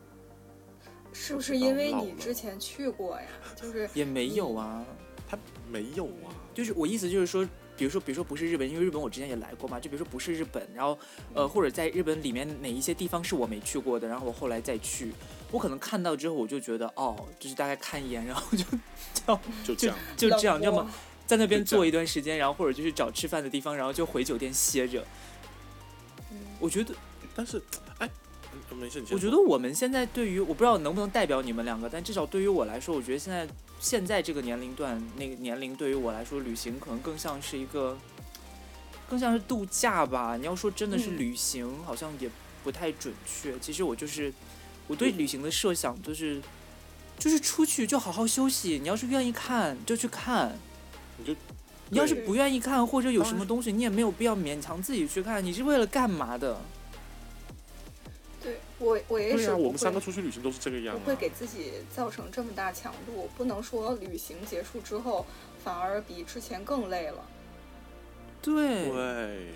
[1.14, 3.27] 是不是因为你之前去过呀？
[3.57, 4.85] 就是也没有啊。
[5.27, 5.38] 他
[5.70, 7.48] 没有啊，就是我意思就是说，
[7.79, 10.96] 比如说，比如说不是日本，因为日本我之前也来过嘛，就比如说不是日本，然后
[11.33, 15.12] 呃，或者在日本里面哪一些地方是我没去过的，然后我后来再去，
[15.50, 18.64] 我可能看到之后我就觉得哦，就是大概看一眼，然后就
[19.24, 19.96] 就就这样。
[20.14, 20.88] 就这样，要么
[21.27, 25.03] 在那边就这样坐一段时间，然后或者就是找吃饭的地方，然后就回酒店歇着。
[26.31, 26.94] 嗯我觉得，
[27.35, 27.61] 但是，
[29.10, 33.46] 我觉得我们现在对于我不知道能不能代表你们两个，但至少对于我来说，我觉得现在
[33.80, 37.96] 现在这个年龄段那个年龄对于我来说，旅行可能更像是一个，
[39.08, 40.37] 更像是度假吧。
[40.37, 42.30] 你要说真的是嗯旅行，好像也
[42.62, 43.58] 不太准确。
[43.60, 44.32] 其实我就是
[44.87, 46.40] 我对对旅行的设想就是。
[47.16, 50.58] 就是出去就好好休息，你要是愿意看就去看，
[51.16, 51.32] 你就
[51.90, 55.42] 你要是不愿意看或者有什么东西，你也没有必要勉强自己去看。
[55.42, 56.60] 你是为了干嘛的？
[58.85, 61.01] 对我我也对啊，是我们三个出去旅行都是这个样、啊。
[61.03, 65.25] 不会给自己造成这么大强度，不能说旅行结束之后
[65.62, 67.27] 反而比之前更累了。
[68.42, 68.90] 对。
[68.90, 69.49] 对，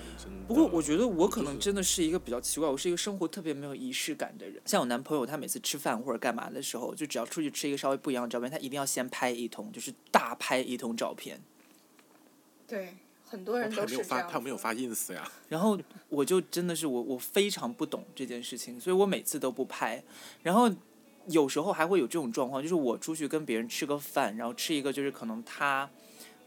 [0.47, 4.61] 不过我觉得我可能真的是一个比较奇怪，我是一个生活特别没有仪式感的人。
[4.65, 11.39] 像我男朋友，他每次吃饭或者干嘛的时候，就只要出去吃一个稍微不一样的照片，他一定要先拍一通，就是大拍一通照片。
[12.67, 12.95] 对，
[13.29, 14.29] 很多人他没有发，都是这样。
[14.31, 15.31] 他没有发 ins 呀。
[15.49, 20.03] 然后我就真的是我我非常不懂这件事情，所以我每次都不拍。
[20.43, 20.71] 然后
[21.27, 25.89] 有时候还会有这种状况，就是我出去跟别人吃个饭，然后吃一个就是可能他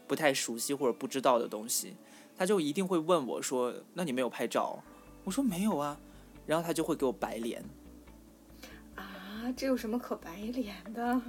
[0.08, 1.94] 不太熟悉或者不知道的东西，
[2.36, 4.82] 他就一定会问我说：“那你没有拍照？”
[5.24, 5.98] 我说：“没有啊。”
[6.44, 7.64] 然后他就会给我白脸。
[8.96, 11.22] 啊，这有什么可白脸的？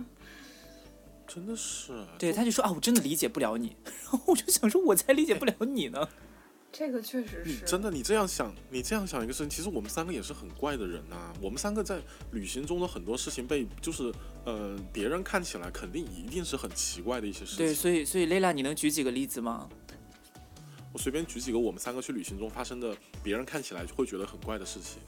[1.28, 2.06] 真的是。
[2.20, 3.76] 对，他就说啊，我真的理解不了你。
[3.86, 6.08] 然后我就想说，我才理解不了你呢。
[6.72, 14.12] 这个确实是真的，你这样想，你这样想一个事情，其实我们三个也是很怪的人呐、我们三个在旅行中的很多事情被，就是
[14.44, 19.70] 呃，别人看起来肯定一定是很奇怪的一些事情对，所以所以 Lela，你能举几个例子吗？
[20.92, 25.00] 我随便举几个我们三个去旅行中发生的，别人看起来就会觉得很怪的事情。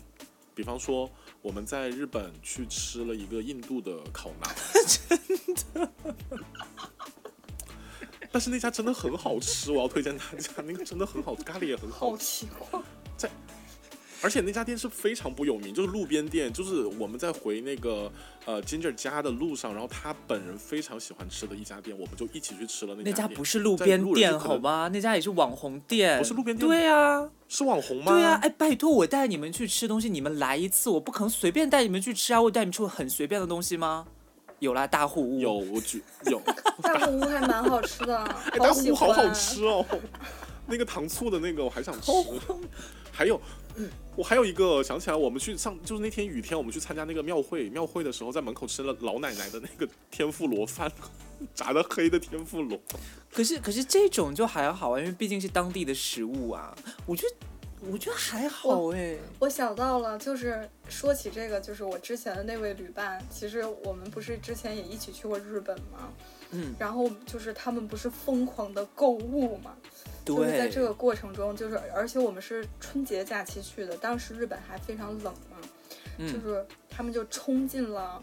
[0.56, 4.50] 比方说，我们在日本去吃了一个印度的烤馕，
[5.74, 5.92] 真的。
[8.32, 12.18] 但是那家真的很好吃，我要推荐大家，那个真的很好吃，咖喱也很好好。
[12.18, 12.82] 奇怪。
[14.26, 18.12] 而且那家店是非常不有名，就是路边店，就是我们在回那个
[18.44, 23.28] 呃 Ginger 家的路上，然后他本人非常喜欢吃的一家店，我们就一起去吃了那家那家。
[23.36, 24.90] 不是路边店好吗？
[24.92, 26.18] 那家也是网红店。
[26.18, 28.12] 不是路边店对啊，是网红吗？
[28.14, 32.42] 对啊，哎，拜托我带你们去吃东西，你们来一次，我不可能随便带你们去吃啊！
[32.42, 34.08] 我带你们去很随便的东西吗？
[34.60, 36.42] 有啦，大户屋有，我举有，
[36.82, 38.18] 大户屋还蛮好吃的，
[38.52, 39.30] 哎，大户屋好好。
[39.30, 39.86] 吃哦，
[40.68, 42.12] 那个糖醋的那个我还想吃，
[43.12, 43.40] 还有。
[44.16, 50.90] 我还有一个想起来，我们去上就是那天雨天，我们去参加那个庙会，庙会的时候在门口吃了老奶奶的那个天妇罗饭，
[51.54, 52.80] 炸的黑的天妇罗。
[53.34, 56.74] 可是可是这种就还好啊，因为毕竟是当地的食物啊，
[57.06, 57.36] 我觉得
[57.92, 59.18] 我觉得还好哎。
[59.40, 66.14] 我想到了，就是说起这个，就是我之前的那位旅伴，其实我们不是之前也一起去过日本吗？
[66.52, 69.76] 嗯，然后就是他们不是疯狂的购物嘛，
[70.26, 75.58] 就是在，这个过程中，就是而且我们是春节假期去的，当时日本还非常冷嘛，
[76.18, 76.42] 就嗯。
[76.42, 78.22] 是他们就冲进了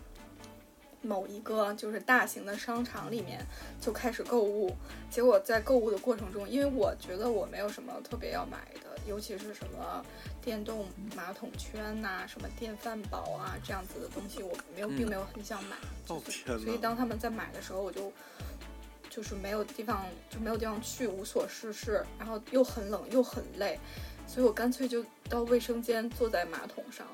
[1.03, 3.44] 某一个就是大型的商场里面
[3.80, 4.74] 就开始购物，
[5.11, 10.05] 结果在购物的过程中，因为我觉得我没有什么特别要买的，尤其是什么
[10.40, 10.86] 电动
[11.16, 14.96] 马桶圈呐、什么电饭煲啊这样子的东西，我没有嗯。
[14.96, 15.76] 并没有很想买，
[16.09, 16.78] 哦天所以！
[16.78, 18.12] 当他们在买的时候，我就
[19.14, 23.78] 就是没有地方就没有地方去，无所事事，然后又很冷又很累，
[24.26, 27.06] 所以我干脆就到卫生间坐在马桶上，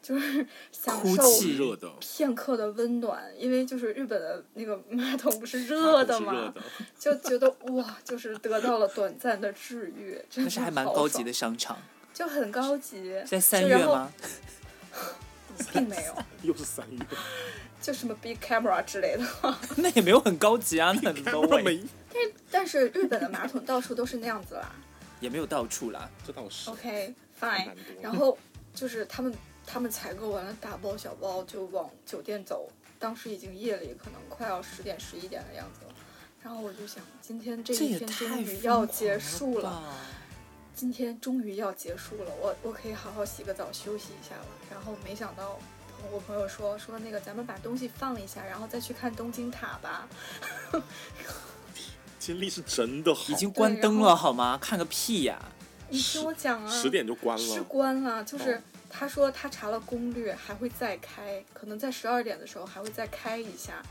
[0.00, 1.24] 就是 享受
[1.98, 6.54] 片刻的温暖，因为就是日本的那个马桶不是热的嘛，
[6.96, 11.76] 就觉得哇，就是得到了短暂的治愈，真的但是还蛮高级的，商场，
[12.14, 13.12] 就很高级。
[13.26, 14.12] 在三就然后月吗？
[15.72, 16.98] 并没有，又是三月，
[17.80, 19.24] 就什么 big camera 之类的。
[19.76, 21.84] 那也没有很高级啊，那很 low 欸没，
[22.50, 24.72] 但是日本的马桶到处都是那样子啦。
[25.20, 26.08] 也没有到处啦。
[26.26, 27.68] 这倒是 OK fine，
[28.00, 28.36] 然后
[28.74, 29.34] 就是他们
[29.66, 35.94] 他们采购完了大包小包就往酒店走，当时已经夜里可能快要十点十一点的样子了。
[36.42, 39.82] 然后我就想，今天这一天终于要结束了，吧
[40.74, 44.46] 今天终于要结束了，我我可以好好洗个澡休息一下了。
[44.70, 45.58] 然后没想到，
[46.10, 50.08] 我朋友说说那个咱们把东西放一下，然后再去看东京塔吧。
[52.18, 54.58] 精力是真的好，已经关灯了好吗？
[54.60, 55.38] 看个屁呀！
[55.88, 58.60] 你听我讲啊，十点就关了是了，关了，就是哦
[58.92, 63.82] 他说他查了攻略，还会再开，可能在十二点的时候还会再开一下。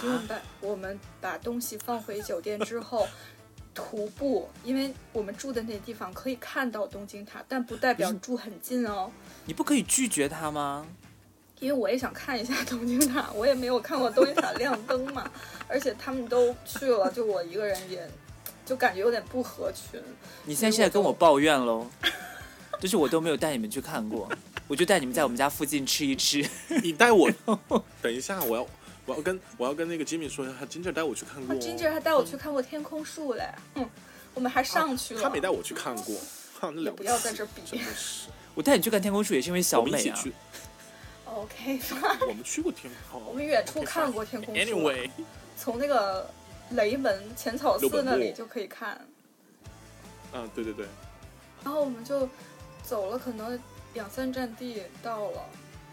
[0.00, 3.08] 结果哈，把我们把东西放回酒店之后，
[3.74, 9.10] 徒步，因为我们住的那地方可以看到东京塔，但不代表住很近哦。
[9.44, 10.86] 你不可以拒绝他吗？
[11.60, 15.30] 因为我也想看一下东京塔，我也没有看过东京塔亮灯嘛，
[15.68, 18.08] 而且他们都去了，就我一个人也，
[18.66, 20.00] 就感觉有点不合群。
[20.44, 21.86] 你现在是在跟我抱怨喽？
[22.80, 24.28] 就是我都没有带你们去看过，
[24.66, 26.44] 我就带你们在我们家附近吃一吃。
[26.82, 27.30] 你带我，
[28.02, 28.66] 等一下，我要
[29.06, 31.60] 我要跟我要跟那个 Jimmy 说一下，他 Ginger 带我去看过啊哦。
[31.60, 33.88] ，Ginger 还带我去看过天空树嘞，嗯，
[34.34, 35.22] 我们还上去了。
[35.22, 36.16] 他没带我去看过，
[36.60, 38.28] 哈，那了不要在这比真的是。
[38.54, 40.24] 我带你去看天空树也是因为小美啊。
[41.24, 41.80] OK，
[42.28, 43.22] 我们去过天空。
[43.24, 45.10] 我们远处看过天空树啊 Anyway，
[45.56, 46.30] 从那个
[46.72, 49.00] 雷门浅草寺那里就可以看。
[50.34, 50.86] 嗯，对对对，
[51.64, 52.28] 然后我们就
[52.82, 53.58] 走了，可能
[53.94, 55.44] 两三站地到了，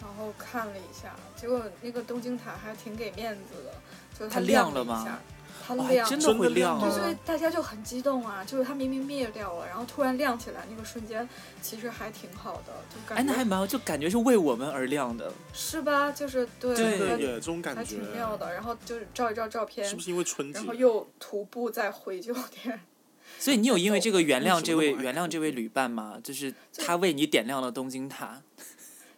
[0.02, 3.74] 然后看了一下，结果那个东京塔还挺给面子的，
[4.18, 5.20] 就是它亮亮了吗一下？
[5.68, 7.16] 它亮，真真的会亮亮就是啊！
[7.24, 11.28] 大家就很激动啊，就是它明明灭掉了，然后突然亮起来，那个瞬间
[11.62, 15.32] 其实还挺好的，就感哎，那还蛮好，就感觉是为我们而亮的。
[15.54, 16.12] 是吧？
[16.12, 18.52] 就是对，对这种感还觉挺妙的。
[18.52, 20.66] 然后就是照一照照片是，不是因为春节然？
[20.66, 22.34] 后又徒步再回酒
[22.64, 22.80] 店。
[23.38, 26.18] 所以你有因为这个原谅这位 原谅这位旅伴吗？
[26.24, 28.42] 就是他为你点亮了东京塔。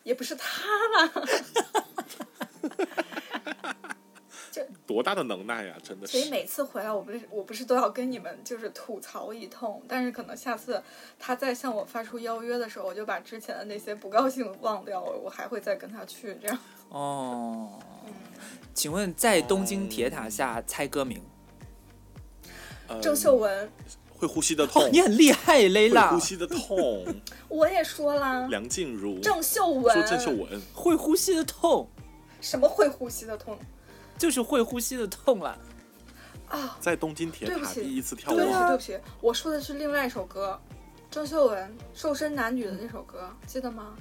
[0.04, 0.62] 也不是他
[0.98, 1.12] 啦，
[4.86, 6.18] 多大的能耐呀、真的是。
[6.18, 10.84] 所以每次回来，我不是我不是都要跟你们就是吐槽一通，但是可能下次
[11.18, 16.60] 他再向我发出邀约的时候，我就把之前的那些不高兴忘掉了，我还会再跟他去这样。
[16.90, 17.80] 哦，
[18.74, 21.24] 请问在东京铁塔下猜歌名？
[22.90, 23.72] 嗯郑秀文，
[24.22, 27.04] 会呼吸的哦痛，，你很厉害，雷会拉呼吸的痛。
[27.50, 31.90] 我也说了，梁静茹，郑秀文，说郑秀文，会呼吸的痛，
[32.40, 33.58] 什么会呼吸的痛？
[34.20, 35.58] 就是会呼吸的痛了。
[36.50, 36.78] 啊？
[36.80, 40.60] 在东京铁塔第一次跳舞，对不起对不起，我说的是另外一首歌，
[41.10, 43.96] 郑秀文瘦身男女的那首歌，记得吗？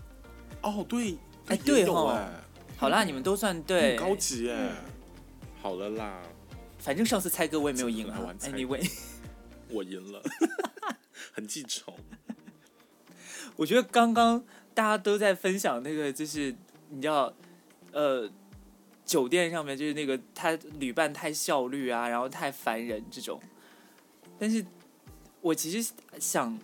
[0.61, 1.17] 哦，对，
[1.47, 2.29] 哎对吼哎，
[2.77, 3.97] 好啦，你们都算对。
[3.97, 4.57] 很，高级哎。
[4.59, 4.71] 嗯。
[5.63, 6.21] 好了啦，
[6.79, 8.19] 反正上次猜歌我也没有赢啊。
[8.43, 8.91] Anyway，
[9.71, 10.23] 我赢了，
[11.33, 11.95] 很记仇。
[13.57, 14.43] 我觉得刚刚
[14.73, 16.55] 大家都在分享那个，就是
[16.89, 17.33] 你知道，
[17.93, 18.31] 呃，
[19.05, 23.41] 酒店上面就是那个他旅伴太效率啊，然后太烦人这种。
[24.39, 24.65] 但是
[25.43, 26.59] 我其实想，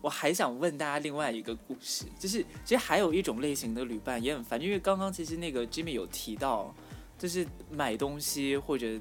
[0.00, 6.74] 我还想问大家另外一个故事，就是其实还有一种类型的旅伴也很烦，因为刚刚其实那个 Jimmy 有提到，
[7.16, 8.98] 就是买东西或者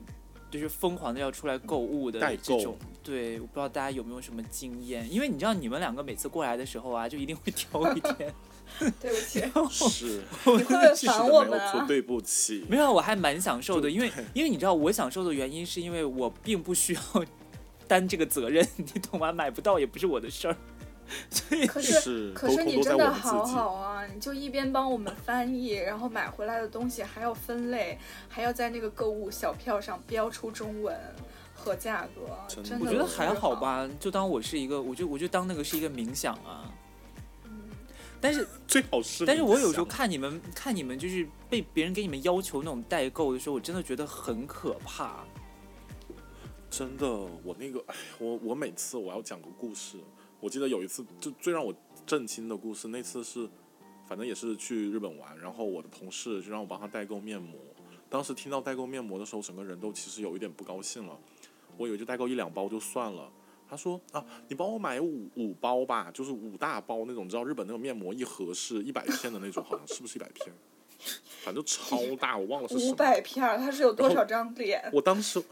[0.50, 2.78] 就是疯狂的要出来购物的这种。
[3.04, 8.34] 对，我不知道大家有没有什么经验，因为你知道你们两个每次过来的时候啊，就一定会挑一天。
[9.00, 11.86] 对不起，是，你会烦我们没有错，啊？
[11.88, 12.66] 对不起。
[12.70, 17.02] 没有，我还蛮享受的，因为因为你知道我享受的原因是因为我并不需要
[17.88, 19.32] 担这个责任，你懂吗？
[19.32, 20.58] 买不到也不是我的事儿，
[21.32, 23.46] 所以可是是，可是你真的好。
[23.46, 24.06] 好啊！
[24.14, 27.98] 你就一边帮我们翻译，然后买回来的东西还要分类，
[28.28, 30.96] 还要在那个购物小票上标出中文
[31.54, 36.72] 和价格，真的我觉得还好吧，就当我是一个，我就我就当那个是一个冥想啊。
[38.20, 45.24] 但是 最好是，但是我有时候看你们看你们就是被别人给你们要求那种代购的时候，我真的觉得很可怕。
[46.70, 49.98] 真的，我那个，哎，我我每次我要讲个故事，
[50.40, 51.74] 我记得有一次就最让我
[52.06, 53.50] 震惊的故事，那次是，
[54.08, 57.60] 反正也是去日本玩，然后我的同事就让我帮他代购面膜，
[58.10, 61.18] 当时听到代购面膜的时候，整个人都其实有一点不高兴了，
[61.76, 63.30] 我以为就代购一两包就算了，
[63.70, 70.54] 他说啊，你帮我买五五包吧，就是五大包那种，你知道日本那种面膜一盒是一百片的那种，好像是不是一百片？
[71.44, 72.96] 反正超大，我忘了是什五。
[72.96, 74.90] 百片儿，它是有多少张脸？
[74.92, 75.44] 我当时，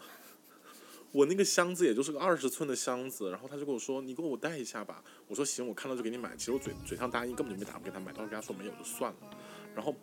[1.15, 9.37] 我那个箱子也就是个二十寸的箱子，然后他就跟我说：“你给我带一下吧。”我说：“行，我看到就给你买。”其实我嘴嘴上答应，根本就没打算给他买，到时候跟他说没有就算了。
[9.73, 9.95] 然后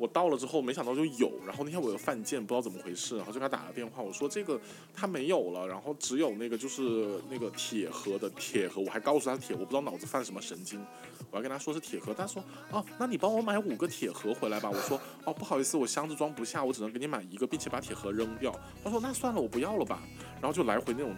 [0.00, 1.30] 我到了之后，没想到就有。
[1.46, 4.58] 然后那天我有犯贱，不知道怎么回事，然后就给他打了电话，我说这个
[4.94, 10.82] 他没有了，然后只有那个就是那个铁盒的铁盒，我还告诉他铁，我不知道脑子犯什么神经，
[11.30, 14.70] 我要跟他说是铁盒，他说哦，那你帮我买五个铁盒回来吧。
[14.70, 18.58] 我说哦，不好意思，我箱子装不下，我只能给你买一个，并且把铁盒扔掉。
[18.82, 20.02] 他说那算了，我不要了吧。
[20.40, 21.14] 然后就来回那种。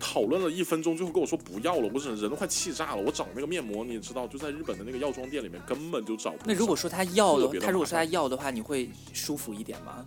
[0.00, 3.02] 讨论了一分钟，最后跟我说不要了，我整人都快气炸了。
[3.02, 6.44] 我找那个面膜，你也知道，就在日本的那个药妆店里面根本就找不到。
[6.46, 10.04] 那如果说他要的，他如果说他要的话，你会舒服一点吗？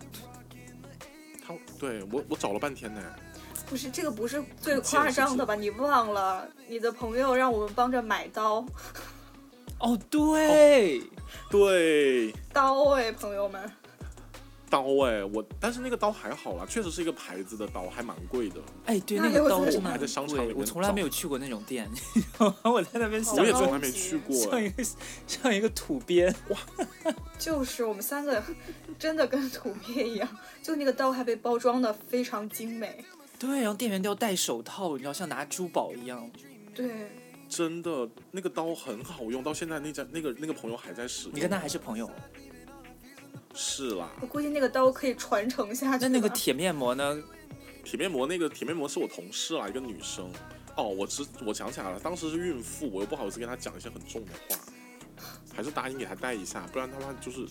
[1.46, 3.00] 他对我我找了半天呢，
[3.68, 5.54] 不是这个不是最夸张的吧？
[5.54, 8.64] 你忘了你的朋友让我们帮着买刀
[9.78, 11.02] 哦，对，
[11.50, 13.70] 对刀哎，朋友们，
[14.74, 18.56] 刀哎，我但是那个刀还好啦，确实是一个牌子的刀，还蛮贵的。
[18.86, 21.88] 哎，对，那个刀是真的还在商场，里面我从来没有去过那种店，
[22.64, 24.84] 我在那边想我也从来没去过哎，像一个
[25.28, 26.58] 像一个土鳖哇。
[27.38, 28.42] 就是我们三个
[28.98, 30.28] 真的跟土鳖一样，
[30.60, 33.04] 就那个刀还被包装的非常精美。
[33.38, 36.28] 对，然后店员都要戴手套，你知道，像拿珠宝一样。
[36.74, 37.12] 对，
[37.48, 41.36] 真的那个刀很好用，到现在那家那个那个朋友还在使用。
[41.36, 42.10] 你跟他还是朋友？
[43.54, 46.02] 是啦，我估计那个刀可以传承下去。
[46.04, 47.22] 那那个铁面膜呢？
[47.84, 50.28] 铁面膜那个铁面膜是我同事啦，一个女生。
[50.76, 54.58] 哦，我知我想起来了，当时是孕妇，我又不好意思跟她讲一些很重的话，
[55.54, 57.46] 还是答应给她带一下，不然她妈就是，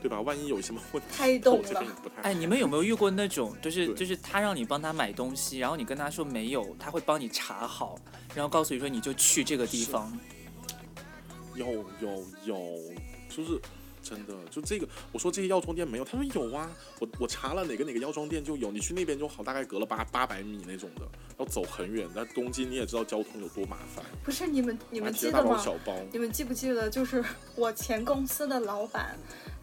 [0.00, 0.20] 对吧？
[0.20, 2.22] 万一有什么问题，太懂我这边了也不太。
[2.22, 7.98] 哎，你们有没有遇过那种，就是就是他让你帮他买东西，然后你跟他说没有，他会帮你查好，
[8.34, 10.16] 然后告诉你说你就去这个地方。
[11.56, 11.66] 有
[12.00, 12.76] 有有，
[13.28, 13.60] 就是
[14.10, 21.02] 真的，就这个，我说这些药妆店没有，他说有啊，我我查了哪个哪个药妆店就有，你去那边就好，大概隔了八八百米那种的，
[21.38, 22.08] 要走很远。
[22.12, 25.56] 但东京你也知道交通有多麻烦，不是你们你你们记得吗？
[25.56, 29.16] 小包，你们记不记得，就是我前公司的老板，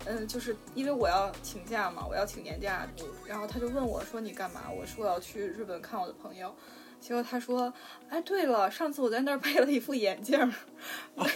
[0.05, 2.87] 嗯，就是因为我要请假嘛，我要请年假，
[3.25, 4.71] 然后他就问我说你干嘛？
[4.71, 6.55] 我说我要去日本看我的朋友。
[6.99, 7.71] 结果他说，
[8.09, 10.51] 哎，对了，上次我在那儿配了一副眼镜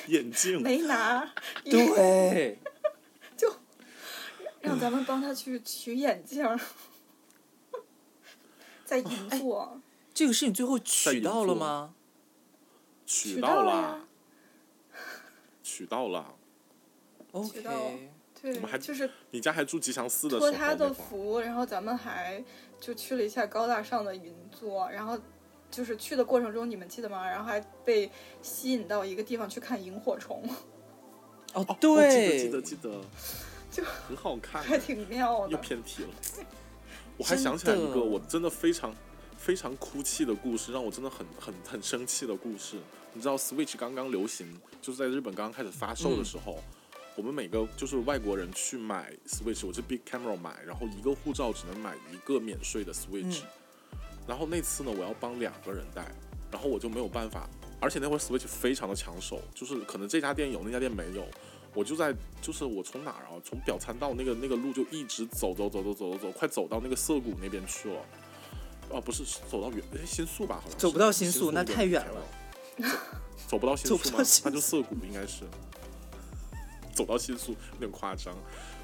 [0.08, 1.32] 眼镜，没拿，
[1.64, 2.58] 对，
[4.62, 6.46] 让咱们帮他去取眼镜，
[8.86, 9.82] 在银座。
[10.14, 11.94] 这个事情最后取到了吗？
[13.06, 14.08] 取取到了
[15.64, 16.36] 取到了。
[17.34, 22.44] 取到了 OK，对我们还，就是你家还住吉祥寺的时候，托他的福，然后咱们还
[22.80, 25.18] 就去了一下高大上的银座，然后
[25.70, 27.26] 就是去的过程中，你们记得吗？
[27.26, 30.44] 然后还被吸引到一个地方去看萤火虫，
[31.54, 33.02] 哦哦，我记得，记得记得，
[33.72, 35.58] 就很好看，还挺妙的又。
[35.58, 36.10] 偏题了。
[37.18, 38.94] 我还想起来一个我真的非常
[39.38, 42.78] 非常哭泣的故事，让我真的很很很生气的故事。
[43.14, 46.60] 你知道 Switch 刚刚流行，就是在日本刚刚开始发售的时候，
[47.16, 53.42] 我们每个就是外国人去买 Switch，我是 Big Camera 买，然后一个护照只能买一个免税的 Switch。
[54.28, 56.12] 然后那次呢，我要帮两个人带，
[56.52, 57.50] 然后我就没有办法，
[57.80, 61.28] 而且那会儿 Switch 非常的抢手，就是可能这家店有，那家店没有。
[61.74, 63.40] 我就在，就是我从哪儿啊？
[63.44, 68.02] 从表参道那个那个路就一直走走走走走走走，快走到那个涩谷那边去了。
[68.90, 70.60] 哦、不是走到原哎新宿吧？
[70.62, 72.22] 好像走不到新新宿那太远了。
[73.48, 75.46] 走走不到新宿吗那就涩谷应该是。
[76.94, 78.36] 走到新宿有点夸张，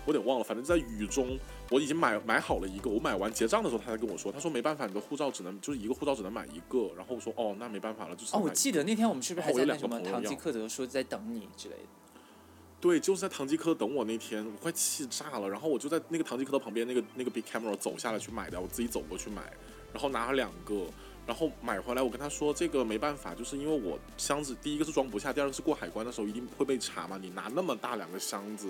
[0.06, 0.44] 我有点忘了。
[0.46, 1.38] 反正在雨中，
[1.70, 2.90] 我已经买买好了一个。
[2.90, 6.90] 我买完结账的时候，他才跟我说，他说没办法，你的护照只能就是一个护照只能买一个。
[6.96, 11.82] 然后我说哦，那没办法了，就是哦，我记得那天我们是不是还在那什么两个朋友堂吉诃德说在等你之类的？
[12.80, 15.50] 对，就是在唐吉诃德等我那天，我快气炸了。
[15.50, 19.42] 然后我就在那个唐吉诃德旁边那个那个 Big Camera 走下来去买的，我自己走过去买，
[19.92, 20.86] 然后拿了两个，
[21.26, 28.68] 然后买回来我跟他说这个没办法，就是因为我箱子第一个是装不下，第二个是过海关的时候一定会被查嘛，你拿那么大两个箱子。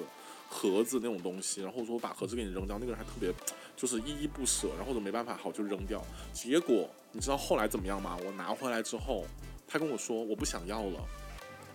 [0.49, 3.29] 盒子那种东西，然后说我把盒子给你扔掉，那个人还特别
[3.75, 6.01] 就是依依不舍，然后我没办法，好就扔掉。
[6.31, 8.17] 结果你知道后来怎么样吗？
[8.25, 9.25] 我拿回来之后，
[9.67, 11.05] 他跟我说我不想要了。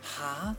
[0.01, 0.57] 哈，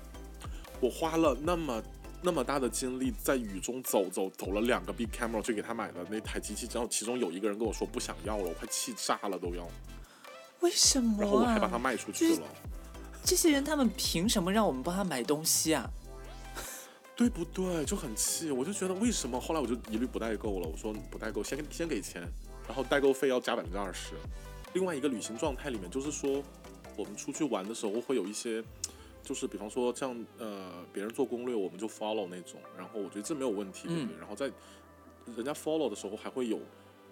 [0.83, 1.81] 我花了那么
[2.21, 9.65] 那么大的精力在雨中走走走了两个 Big Camera 去给他买的那台机器，然后其中有一个人跟我说不想要了，我快气炸了都要，
[10.59, 11.21] 为什么、啊？
[11.21, 12.47] 然后我还把它卖出去了，
[13.23, 15.89] 这些人他们凭什么让我们帮他买东西啊？
[17.15, 17.85] 对不对？
[17.85, 19.39] 就很气，我就觉得为什么？
[19.39, 22.21] 后来我就一律不代购了，我说不代购，先先给钱，
[22.67, 24.15] 然后代购费要加百分之二十。
[24.73, 26.43] 另外一个旅行状态里面就是说，
[26.97, 28.63] 我们出去玩的时候会有一些，
[29.23, 34.17] 就是比方说像呃别人做攻略，我们就 follow 那种，然后我觉得这没有问题，对不对？
[34.19, 34.51] 然后在
[35.35, 36.59] 人家 follow 的时候还会有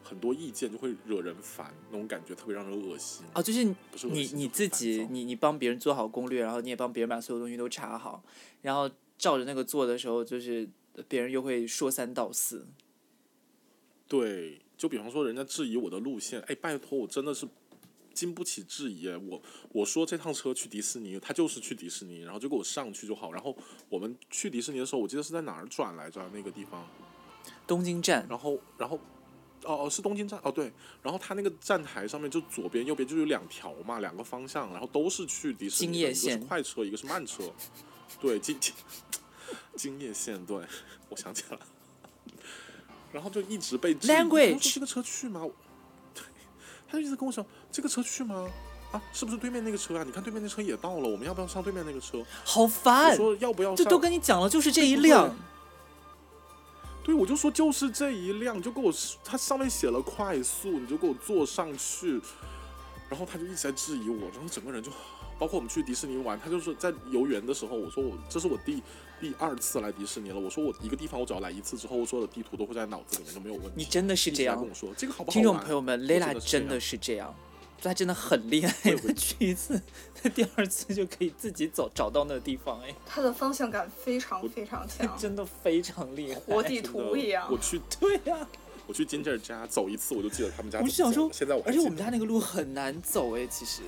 [0.04, 3.26] 很多意见，就会惹人烦，那种感觉特别让人恶心。
[3.34, 8.22] 哦，就是不是你你自己，你你帮别人做好攻略，然后你也帮别人把所有东西都查好，
[8.62, 10.68] 然后照着那个做的时候，就是
[11.08, 12.68] 别人又会说三道四。
[14.08, 17.48] 对，就比方说人家质疑我的路线，哎，拜托，我真的是
[18.14, 19.08] 经不起质疑。
[19.10, 19.42] 我
[19.72, 23.32] 我说这趟车去迪士尼，他就是去迪士尼，然后就给我上去就好。
[23.32, 23.56] 然后
[23.90, 26.88] 我们去迪士尼的时候，我记得是在哪儿转来着那个地方，
[27.66, 29.00] 东京站，然后然后。
[29.64, 37.44] 哦哦，是东京站哦，对，然后他那个站台上面就左边右边就有两条嘛，两个方向，然后都是去迪士尼的，一个是快车，一个是慢车，
[38.20, 38.74] 对，京京
[39.76, 40.66] 京叶线， 对，
[41.10, 41.68] 我想起来了，
[43.14, 45.48] 然后就一直被质疑 Language 他说这个车去吗？
[46.92, 48.50] 他就一直跟我说这个车去吗？
[48.92, 50.04] 啊，是不是对面那个车啊？
[50.04, 52.22] 你看对面那车也到了，我们要不要上对面那个车？
[52.44, 53.78] 好烦，我说要不要上？
[53.78, 55.34] 这都跟你讲了，就是这一辆。
[57.04, 62.22] 对，我就说就是这一辆，你就给我，他上面写了快速，你就给我坐上去，
[63.10, 64.92] 然后他就一直在质疑我，然后整个人就，
[65.40, 68.84] 包括我们去迪士尼玩，他就是在游园的时候，我说我这是我第
[69.22, 73.72] 第二次来迪士尼了，我说我一个地方我只要来一次之后，我所有的地图都会在脑子里面都没有问题。
[73.76, 74.58] 你真的是这样。
[74.60, 77.28] 跟，我说这个好不好听众朋友们我，Lela 真的是这样。
[77.30, 77.36] 是这样，
[77.84, 79.80] 她真的很厉害对，我去一次，
[80.14, 86.40] 他第二次就可以自己走找到那个地方，哎，他的方向感非常非常强， 真的非常厉害。
[86.40, 87.48] 活地图一样。
[87.52, 87.58] 我。
[87.58, 88.48] 去对呀、
[88.88, 93.82] 我去金这家走一次，我就记得他们家我怎么走就想说现在我而且我们家那个路很难走哎，其实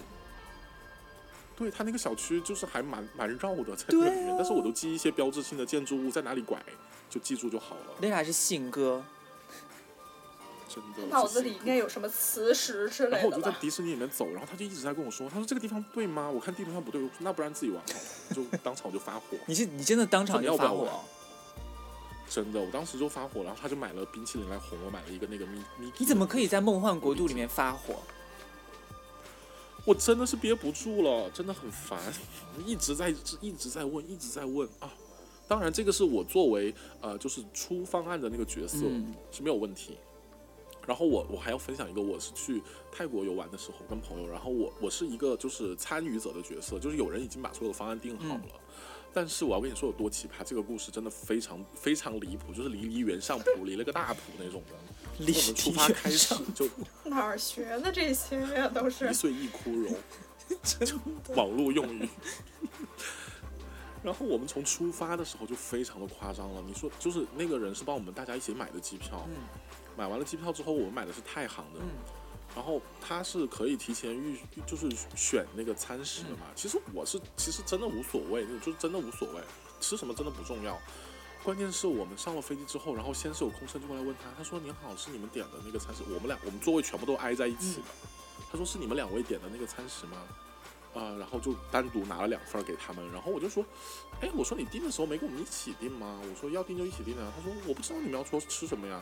[1.56, 6.62] 对他那个小区就是还蛮蛮绕的，在对那里面，啊但是我都记一些标志性的建筑物在哪里拐，
[7.10, 7.94] 就记住就好了。
[8.02, 9.04] Lela 是信哥，
[10.68, 13.36] 真的，脑子里应该有什么磁石之类的然后我？
[13.36, 16.30] 就在迪士尼里面走，然后他就一直在跟我说，他说这个地方对吗？
[16.30, 21.04] 我看地图上不对，我说那不然自己玩好了，就当场我就发火，你是你真的当场就发火说你要不要玩
[22.28, 25.92] 真的，我当时就发火，然后他就买了冰淇淋来哄我，买了一个那个咪咪。
[26.00, 28.02] 你怎么可以在梦幻国度里面发火？
[29.86, 32.00] 我真的是憋不住了，真的很烦，
[32.66, 34.92] 一直在一直在问，一直在问啊。
[35.46, 39.98] 当然，这个是我作为呃，就是出方案的那个角色、嗯是没有问题。
[40.88, 42.62] 然后我我还要分享一个，我是去
[42.92, 48.42] 泰国游玩的时候跟朋友，然后我我是一个就是参与者的角色，就是有人已经把所有的方案定好了。
[49.14, 55.03] 但是我要跟你说有多奇葩，这个故事真的非常非常离谱，就是离离原上谱，离了个大谱那种的。
[55.20, 56.68] 我们出发开始就
[57.06, 58.68] 哪儿学的这些呀？
[58.68, 59.96] 都是一岁一枯荣，
[61.36, 62.10] 网络用语。
[64.04, 66.62] 然后我们从出发的时候就非常的夸张了。
[66.66, 69.36] 你说，就是那个人是帮我们大家一起买的机票，嗯
[69.96, 71.88] 买完了机票之后，我们买的是太行的，嗯
[72.56, 74.38] 然后他是可以提前预，
[74.68, 76.48] 就是选那个餐食的嘛。
[76.50, 79.42] 嗯其实我是其实真的无所谓，就是真的无所谓，
[79.80, 80.78] 吃什么真的不重要。
[81.44, 86.02] 关键是我们上了飞机之后，然后先是有空乘就过来问他，他说：“您好，是你们点的那个餐食？
[86.08, 87.88] 我们俩我们座位全部都挨在一起的。
[88.50, 90.18] 他说：“是你们两位点的那个餐食吗？”
[90.96, 93.66] 啊、然后就单独拿了两份给他们，然后我就说
[94.22, 96.22] ：“哎，我说你订的时候没跟我们一起订吗？
[96.24, 99.02] 我说要订就一起订啊。”他说：“我不知道你们要说吃什么呀。”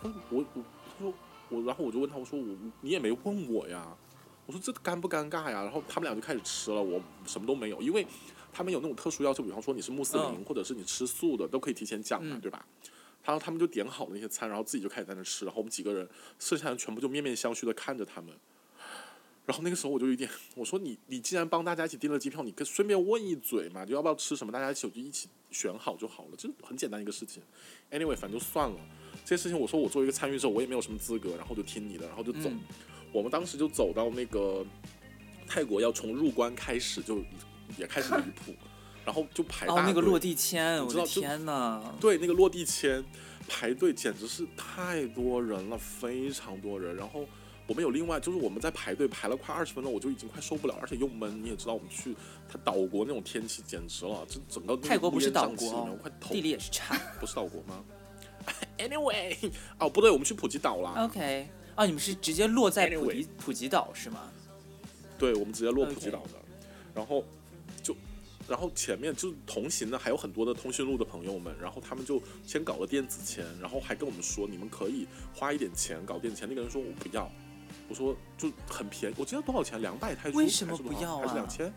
[0.00, 0.62] 他说：“我我
[0.96, 1.12] 他说
[1.48, 2.46] 我，然后我就问他，我说我
[2.80, 3.84] 你也没问我呀。
[4.46, 5.62] 我说这尴不尴尬呀？
[5.62, 8.06] 然后他们俩就开始吃了，我什么都没有，因为
[8.52, 12.64] 他们有那种特殊要求，比方说你是穆斯林、嗯或者是你吃素的，都可以提前讲嘛，嗯对吧？
[13.22, 18.34] 然后他们就点好了那些餐，然后自己就开始在那吃，然后我们几个人，剩下人全部就面面相觑的看着他们。
[19.46, 27.42] 然后那个时候我就有点，我说你你既然帮大家一起订了机票，你可以顺便问一嘴嘛，就要不要吃什么，大家一起就一起选好就好了，这很简单一个事情。
[27.90, 28.76] Anyway，反正就算了。
[29.24, 32.48] 这些事情我说我作为一个参与者，我也没有什么资格，然后就听你的，然后就走。
[32.48, 32.60] 嗯
[33.12, 34.64] 我们当时就走到那个
[35.44, 37.20] 泰国，要从入关开始就
[37.76, 38.54] 也开始离谱，
[39.04, 41.82] 然后就排大哦，那个落地签，我知道就天呐！
[42.00, 43.04] 对，那个落地签
[43.48, 46.94] 排队简直是太多人了，非常多人。
[46.96, 47.26] 然后
[47.66, 51.42] 我们有另外就是我们在排队排了快二十分钟，我就已经快受不了，而且又闷。
[51.42, 52.14] 你也知道我们去
[52.48, 55.98] 他岛国那种天气简直了，这整个泰国不是岛国
[56.28, 56.96] 地理也是差。
[57.20, 57.82] 不是岛国吗？
[58.78, 59.36] Anyway，
[59.78, 61.04] 哦不对，我们去普吉岛啦。
[61.04, 64.30] OK，啊，你们是直接落在普 Anyway 吉普吉岛是吗？
[65.18, 66.30] 对，我们直接落普吉岛的
[66.94, 67.26] 然后就，
[68.50, 76.48] 然后前面就是同行的还有很多的通讯录的朋友们，然后他们就先搞了电子签，然后还跟我们说你们可以花一点钱搞电子签。
[76.48, 77.30] 那个人说我不要，
[77.88, 79.80] 我说就很便宜，我记得多少钱？
[79.80, 81.72] 两百泰铢为什么不要啊还是两千？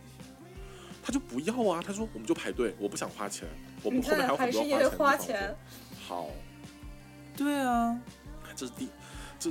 [1.04, 3.48] 他就不要啊，他说我们就排队，我不想花钱，
[3.84, 5.56] 我们后面还有很多花钱花钱。
[6.08, 6.32] 好，
[7.38, 8.02] 对啊，
[8.56, 8.90] 这是第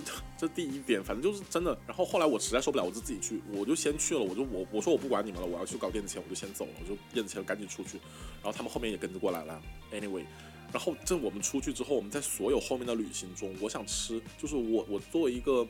[0.00, 1.76] 这这第一点，反正就是真的。
[1.86, 7.98] 然后后来我实在受不了，我就自己去，我就先去了，我就我我说我不管你们了，我要去搞电子钱，我就先走了，我就电子钱赶紧出去。
[8.42, 9.60] 然后他们后面也跟着过来了。
[9.92, 10.24] Anyway，
[10.72, 15.66] 然后这我们出去之后，我们在所有后面的旅行中，我想吃，就是我我作为一个。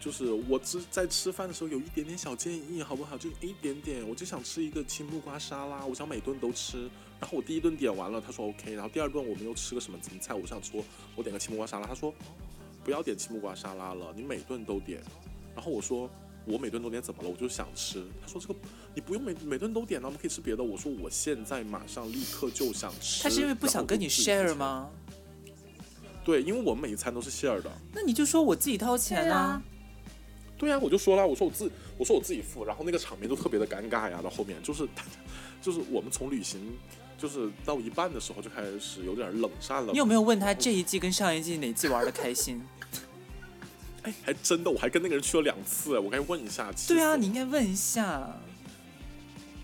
[0.00, 3.18] 就是我只在吃饭的时候有一点点小建议，好不好？
[3.18, 6.82] 就一点点，我就想吃一个青木瓜沙拉，我想每顿都吃。
[7.18, 8.74] 然后我第一顿点完了，他说 OK。
[8.74, 10.84] 然后第二顿我们又吃个什么什么菜，我想说，
[11.16, 12.14] 我点个青木瓜沙拉，他说
[12.88, 15.02] 不要点青木瓜沙拉了，你每顿都点。
[15.54, 16.08] 然后我说
[16.46, 17.28] 我每顿都点怎么了？
[17.28, 18.02] 我就想吃。
[18.22, 18.54] 他说这个
[18.94, 20.64] 你不用每每顿都点了，我们可以吃别的。
[20.64, 23.22] 我说我现在马上立刻就想吃。
[23.22, 24.88] 他是因为不想跟你 share 吗？
[26.24, 27.70] 对，因为我们每一餐都是 share 的。
[27.92, 29.62] 那你就说我自己掏钱啊。
[30.56, 34.22] 对呀，我就说了，我说我自我说我自己付，然后那个场面就特别的尴尬呀。
[34.24, 34.88] 到后面就是，
[35.60, 36.72] 就是我们从旅行
[37.18, 39.92] 就是到一半的时候就开始有点冷战了。
[39.92, 42.62] 你有没有问他这一季跟上一季哪季玩的开心？
[44.02, 46.72] 哎，还真的，我还跟那个人去了两次，我该问一下。
[46.86, 48.36] 对啊，你应该问一下。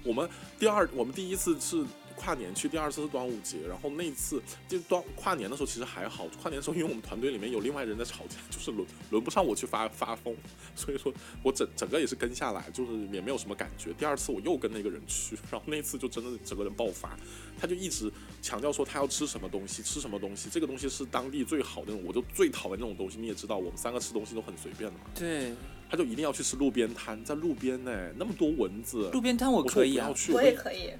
[0.03, 0.28] 我们
[0.59, 1.85] 第二，我们第一次是。
[2.16, 10.34] 跨年去，第二次是端午节，然后那次就端跨年的时候其实还好，跨年的时候因为我们团队里面有另外人在吵架，就是轮轮不上我去发发疯，
[10.74, 11.12] 所以说
[11.42, 13.92] 我整整个也是跟下来，就是也没有什么感觉。
[13.94, 17.18] 第二次我又跟那个人去，然后那次就真的整个人爆发，
[17.58, 18.10] 他就一直
[18.40, 23.18] 强调说他要吃什么东西，吃什么东西，这个东西是当地最好的那种，我就最讨厌那种东西。
[23.18, 25.04] 你也知道，我们三个吃东西都很随便的嘛。
[25.14, 25.52] 对。
[25.86, 29.10] 他就一定要去吃路边摊，在路边呢，那么多蚊子。
[29.12, 30.90] 路边摊我可以啊，我也可以。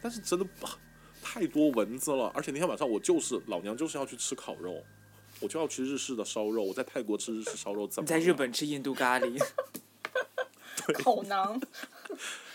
[0.00, 0.46] 但是真的
[1.22, 4.82] 太多蚊子了，而且那天晚上我就是老娘就是要去吃烤肉，
[5.40, 6.62] 我就要吃日式的烧肉。
[6.62, 9.42] 我在泰国吃日式烧肉，怎么在日本吃印度咖喱？
[11.04, 11.60] 好囊。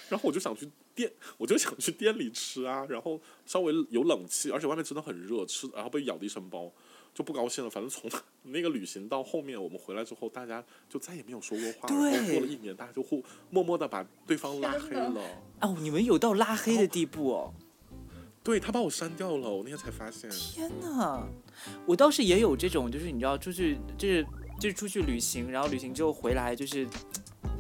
[0.10, 6.72] 然后我就想去店，我就想去店里吃啊，然后稍微有冷气，而且外面真的很热，吃然后被咬的一身包，
[7.14, 7.70] 就不高兴了。
[7.70, 8.10] 反正从
[8.44, 11.88] 那个旅行到后面我们回来之后，大家就再也没有说过话。
[11.88, 15.22] 对，过了一年，大家就互默默的把对方拉黑了。
[15.62, 17.54] 哦，你们有到拉黑的地步哦？
[18.44, 20.30] 对他把我删掉了，我那天才发现。
[20.30, 21.26] 天哪！
[21.86, 24.26] 我倒是也有这种，就是你知道，出去就是
[24.60, 26.86] 就是出去旅行，然后旅行之后回来就是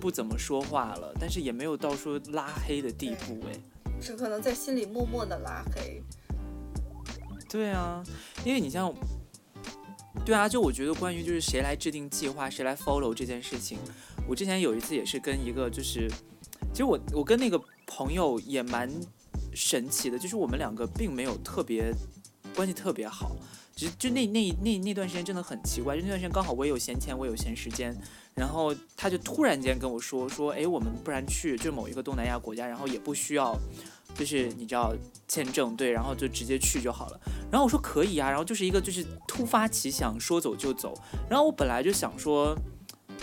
[0.01, 3.57] 不怎么说话了，但是也没有到说拉黑的地步哎。
[4.01, 6.03] 只可能在心里默默的拉黑。
[7.49, 8.03] 对啊，
[8.43, 8.93] 因为你像，
[10.25, 13.77] 对啊，就我觉得关于就是谁来制定计划，谁来 follow 这件事情，
[14.27, 16.09] 我之前有一次也是跟一个就是，
[16.71, 18.89] 其实我我跟那个朋友也蛮。
[19.55, 21.93] 神奇的，就是我们两个并没有特别
[22.55, 23.35] 关系特别好，
[23.75, 27.95] 只是就那那那那段时间真的很奇怪，就那段时间刚好我也有闲钱，我有闲时间，
[28.35, 33.57] 然后他就突然间跟我说说，哎，我们不然去就某一个东南亚国家，然后也不需要，
[34.15, 34.93] 就是你知道
[35.27, 37.19] 签证对，然后就直接去就好了。
[37.51, 40.93] 然后我说可以啊，然后就是一个就是突发奇想，说走就走。
[41.29, 42.55] 然后我本来就想说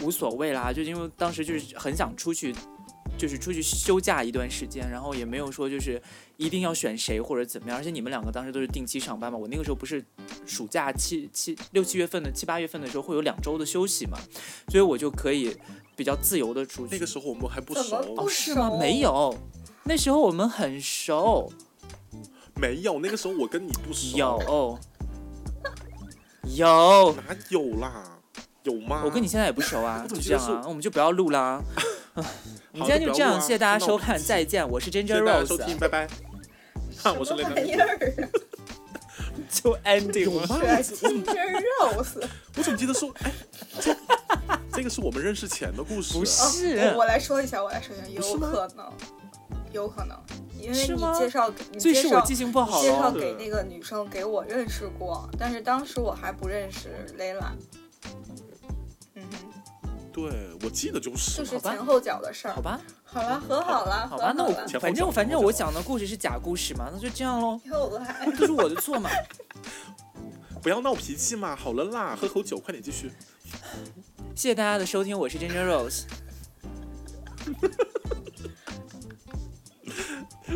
[0.03, 2.55] 无所谓啦，就因为当时就是很想出去。
[3.21, 6.01] 就是出去休假一段时间，然后也没有说就是
[6.39, 10.03] 一定要选谁或者怎么样，而且你们两个当时都是定期上班嘛，我那个时候不是
[10.47, 14.19] 暑假七七六七月份的七八月份的时候会有两周的休息嘛，
[14.69, 15.55] 所以我就可以
[15.95, 16.95] 比较自由的出去。
[16.95, 18.71] 那个时候我们还不熟哦，是吗？
[18.81, 19.37] 没有，
[19.85, 21.53] 那时候我们很熟。
[22.57, 24.17] 没有，那个时候我跟你不熟。
[24.17, 24.79] 有，
[26.57, 28.19] 有哪有啦？
[28.63, 29.03] 有吗？
[29.05, 31.63] 我跟你现在也不熟啊， 就这样啊，我们就不要录啦。
[32.75, 36.09] 今天就这样，谢谢大家收看，再见，我是 Ginger Rose，收听，拜拜。
[37.19, 37.99] 我是雷玩意儿？
[39.51, 42.23] 就 ending 吗？Ginger Rose，
[42.57, 43.33] 我怎么记得说，哎，
[44.73, 46.95] 这个是我们认识前的故事，不是？
[46.97, 48.93] 我来说一下，我来说一下，有可能，
[49.73, 50.17] 有可能，
[50.59, 57.51] 因为你介绍，最是我记性不好，介绍给那个女生，给我认识过，但是当时我还不认识 Layla。
[60.13, 60.31] 对，
[60.63, 62.55] 我记得就是，就是前后脚的事儿。
[62.55, 67.61] 好吧，好了，和好了，好吧，那我反正反正我讲的故事是假故事嘛，那就这样喽。
[67.65, 69.09] 又来，都是我的错嘛。
[70.63, 73.11] 不要闹脾气嘛，好了啦，喝口酒，快点继续。
[74.35, 76.05] 谢谢大家的收听，我是 Ginger Rose。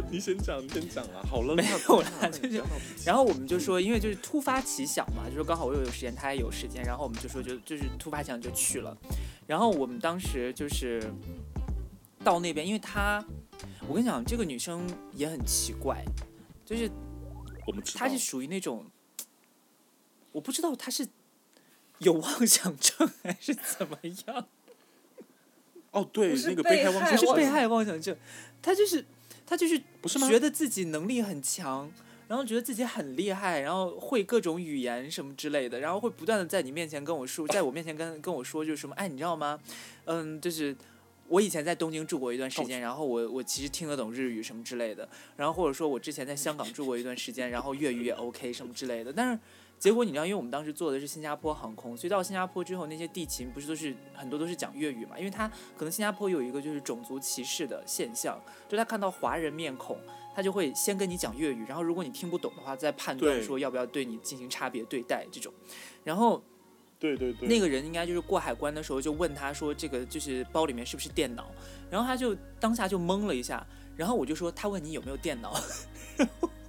[0.11, 1.22] 你先讲，你先讲啊！
[1.28, 2.62] 好了，没有啦， 就是，
[3.05, 8.97] 然后我们就说，因为就是突发奇想嘛，就是刚好我又有时间，他也有时间，然后我们就说，就就是突发奇想就去了。
[9.47, 11.03] 然后我们当时就是
[12.22, 13.24] 到那边，因为她，
[13.86, 16.05] 我跟你讲，这个女生也很奇怪，
[16.64, 16.90] 就是
[17.66, 18.84] 我们她是属于那种，
[20.32, 21.07] 我不知道她是
[21.99, 24.47] 有妄想症还是怎么样。
[25.92, 28.16] 哦，对，那个被害妄想是被害妄想症，
[28.61, 29.05] 她就是。
[29.47, 31.90] 他就是不是觉得自己能力很强，
[32.28, 39.59] 然后觉得自己很厉害，然后会各种语言什么之类的，然后会不断的在你面前跟我说，在我面前跟跟我说就是什么，哎，你知道吗？
[40.07, 40.74] 嗯，就是
[41.28, 49.38] 我以前在东京住过一段时间，然后我我其实听得懂日语什么之类的，然后或者说我之前在香港住过一段时间，然后粤语也 OK 什么之类的，但是。
[49.85, 55.18] 结果你知道，因为我们当时坐的是新加坡航空，所以到新加坡之后，那些地勤不是都是很多都是讲粤语嘛？
[55.18, 59.99] 因为他可能新加坡有一个就是种族歧视的现象，就他看到华人面孔，
[60.35, 65.53] 他就会先跟你讲粤语，然后如果你听不懂的话，再判断说要不要对你进行差别对待这种。
[66.03, 66.43] 然后，
[66.99, 71.51] 对对对，那个人应该就是过海关的时候就问他说这个就是包里面是不是电脑，
[71.91, 73.62] 然后他就当下就懵了一下，
[73.99, 75.55] 然后我就说他问你有没有电脑。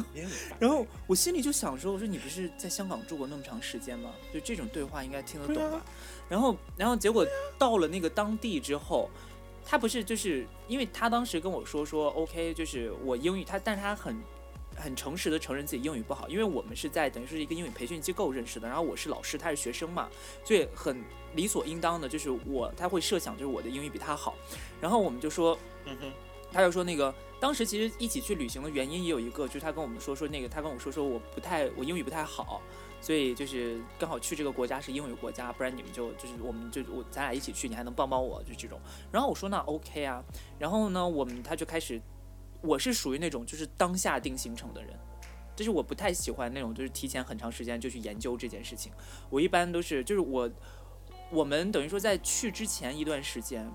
[0.58, 4.10] 然后我心里就想说：“我说你不是在香港住过那么长时间吗？
[4.32, 5.84] 就这种对话应该听得懂吧？”
[6.28, 7.26] 然后，然后结果
[7.58, 9.10] 到了那个当地之后，
[9.64, 14.16] 他不是就是因为他当时跟我说说 OK，就是我英语他，但是他很
[14.76, 20.08] 很诚实的承认自己英语不好，因为我们是在等于是一个英语培训机构认识的，然后我是老师，他是学生嘛，
[20.44, 21.02] 所以很
[21.34, 24.34] 理所应当的就是我他会设想就是我的英语比他好，
[24.80, 26.12] 然后我们就说，嗯哼。
[26.54, 32.62] 他就说那个当时其实一起去旅行的原因也有一个，就是他跟我们说说那个他跟我说说我不太我英语不太好，
[33.00, 38.80] 所以就是刚好去这个国家是英语国家，不然你们就就是我们就我咱俩一起去，你还能帮帮我就这种。
[39.10, 40.22] 然后我说那 OK 啊，
[40.56, 42.00] 然后呢我们他就开始，
[42.60, 44.96] 我是属于那种就是当下定行程的人，
[45.56, 48.92] 就是我不太喜欢那种就是提前很长时间就去研究这件事情，
[49.28, 50.48] 我一般都是就是我
[51.32, 53.68] 我们等于说在去之前一段时间。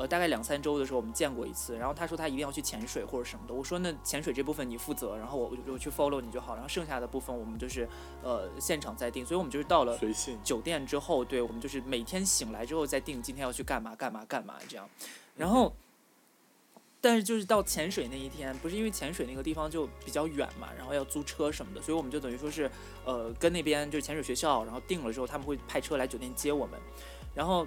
[0.00, 1.76] 呃，大概两三周的时候，我们见过一次。
[1.76, 3.52] 然后他说他一定要去潜水或者什么的。
[3.52, 6.54] 我说那潜水这部分你负责，然后我我去 follow 你就好。
[6.54, 7.86] 然后剩下的部分我们就是
[8.22, 9.26] 呃现场再定。
[9.26, 9.98] 所以我们就是到了
[10.42, 14.88] 酒店之后，对我们就是每天醒来之后再定今天要去干嘛干嘛干嘛这样。
[15.36, 15.70] 然后，
[17.02, 22.70] 但是就是到潜水那一天，不是因为潜水那个地方就比较远嘛，然后要租车什么的，所以我们就等于说是
[23.04, 26.80] 呃跟那边就是潜水学校，然后定了之后他们会派车来酒店接我们，
[27.34, 27.66] 然后。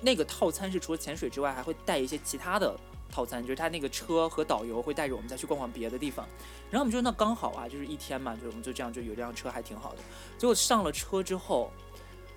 [0.00, 2.78] 那个套餐是除了潜水之外，还会带一些其他的
[3.10, 6.26] 套餐，就是他那个车和导游会带着我们再去逛逛别的地方。
[6.70, 9.98] 然后我们就那刚好啊，就是一天嘛，就我们就这样就有辆车还挺好的。
[10.38, 11.72] 结果上了车之后，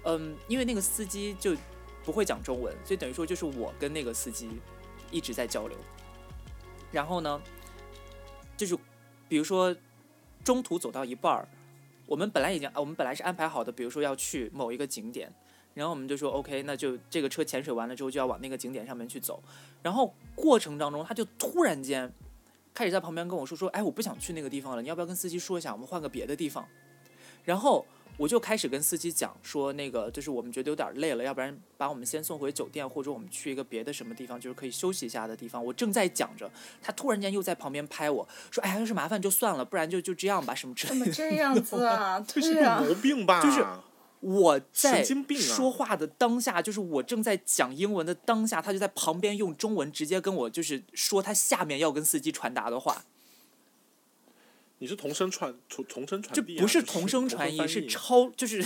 [0.04, 1.56] 嗯，因为那个司机就
[2.04, 4.50] 不会讲中文，所以等于说就是我跟那个司机
[5.12, 5.78] 一直在交流。
[6.92, 7.42] 然后呢，
[8.58, 8.76] 就是
[9.30, 9.76] 比如说
[10.44, 11.48] 中途走到一半儿，
[12.08, 15.32] 我们本来已经我们本来是安排好的，比如说要去某一个景点。
[15.74, 19.42] 然后我们就说 OK，那就这个车潜水完了之后就要往那个景点上面去走。
[19.82, 22.12] 然后过程当中，他就突然间
[22.74, 26.68] 开始在旁边跟我说说，哎，我不想去那个地方了，你要不要跟司机说一下，我们换个别的地方？
[27.44, 27.86] 然后
[28.18, 35.64] 我就开始跟司机讲说，那个就是我们觉得有点累了，要不然把我们先送回酒店，或者我们去一个别的什么地方，就是可以休息一下的地方。
[35.64, 36.52] 我正在讲着，
[36.82, 41.00] 他突然间又在旁边拍我说，哎，要是麻烦就算了，不然就就这样吧，什么之类的。
[41.00, 42.20] 怎么这样子啊？
[42.28, 43.42] 对啊，毛病吧？
[43.42, 43.66] 就是。
[44.22, 45.04] 我在
[45.36, 53.04] 说话的当下，就是我正在讲英文的当下，他就在旁边用中文直接跟我就是说他下面要跟司机传达的话。
[54.78, 58.66] 你是同声传同同声传递，不是同声传译，是超就是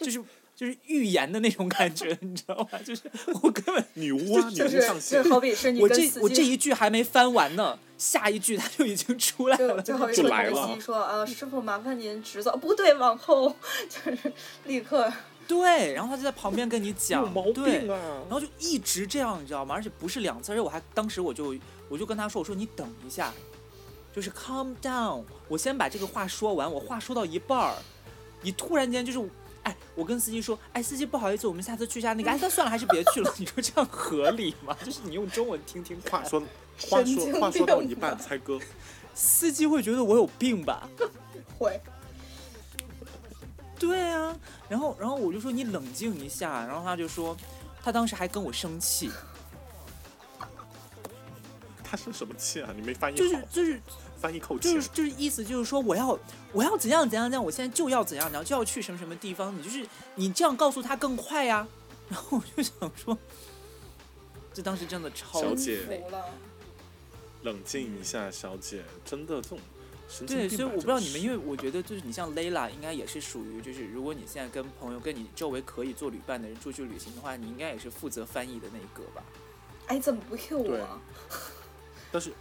[0.00, 0.22] 就是
[0.56, 2.78] 就是预言的那种感觉， 你知道吗？
[2.84, 3.02] 就是
[3.42, 5.22] 我根本 女巫啊，女巫上线。
[5.24, 7.78] 好比是你我这我这一句还没翻完呢。
[7.98, 10.78] 下一句他就已经出来了，就就来了。
[10.78, 13.54] 说啊，师傅麻烦您直走，不对，往后，
[13.88, 14.32] 就是
[14.64, 15.10] 立刻。
[15.48, 17.98] 对，然后他就在旁边跟你讲， 有毛病啊。
[18.28, 19.74] 然后就一直这样，你知道吗？
[19.74, 21.54] 而且不是两次，而且我还当时我就
[21.88, 23.32] 我就跟他说，我说你等一下，
[24.14, 26.70] 就是 calm down，我先把这个话说完。
[26.70, 27.76] 我话说到一半儿，
[28.42, 29.30] 你突然间就是，
[29.66, 33.34] 哎，我跟司机说，哎，司机不好意思，我们下次去一下那个，哎，那算了，还是别去了。
[33.36, 34.76] 你说这样合理吗？
[34.86, 36.40] 就是你用中文听听话说。
[36.90, 38.60] 话说话说到一半，猜歌，
[39.14, 40.86] 司机会觉得我有病吧？
[41.58, 41.80] 会。
[43.78, 44.36] 对啊，
[44.68, 47.34] 然后然后我就说你冷静一下，然后他就说，
[47.82, 49.10] 他当时还跟我生气。
[51.82, 52.70] 他生什么气啊？
[52.76, 53.80] 你没翻译就是就是
[54.26, 56.18] 翻译口气，就是就是意思就是说我要
[56.52, 61.64] 我要怎样怎样怎样，我现在就要怎样，然后就要去什么什么地方，你就是你这样告诉他更快呀。
[62.08, 63.16] 然后我就想说，
[64.52, 65.54] 这当时真的超服
[66.10, 66.24] 了。
[67.42, 69.58] 冷静一下，小姐，真的这种
[70.26, 79.22] 对，所以我不知道你们，因为我觉得就是你像 Layla，应该也是属于就是，如果你现在跟朋友跟你周围可以做旅伴的人出去旅行的话，你应该也是负责翻译的那一个吧？
[79.86, 81.00] 哎，怎么不 Q 我？
[82.10, 82.32] 但是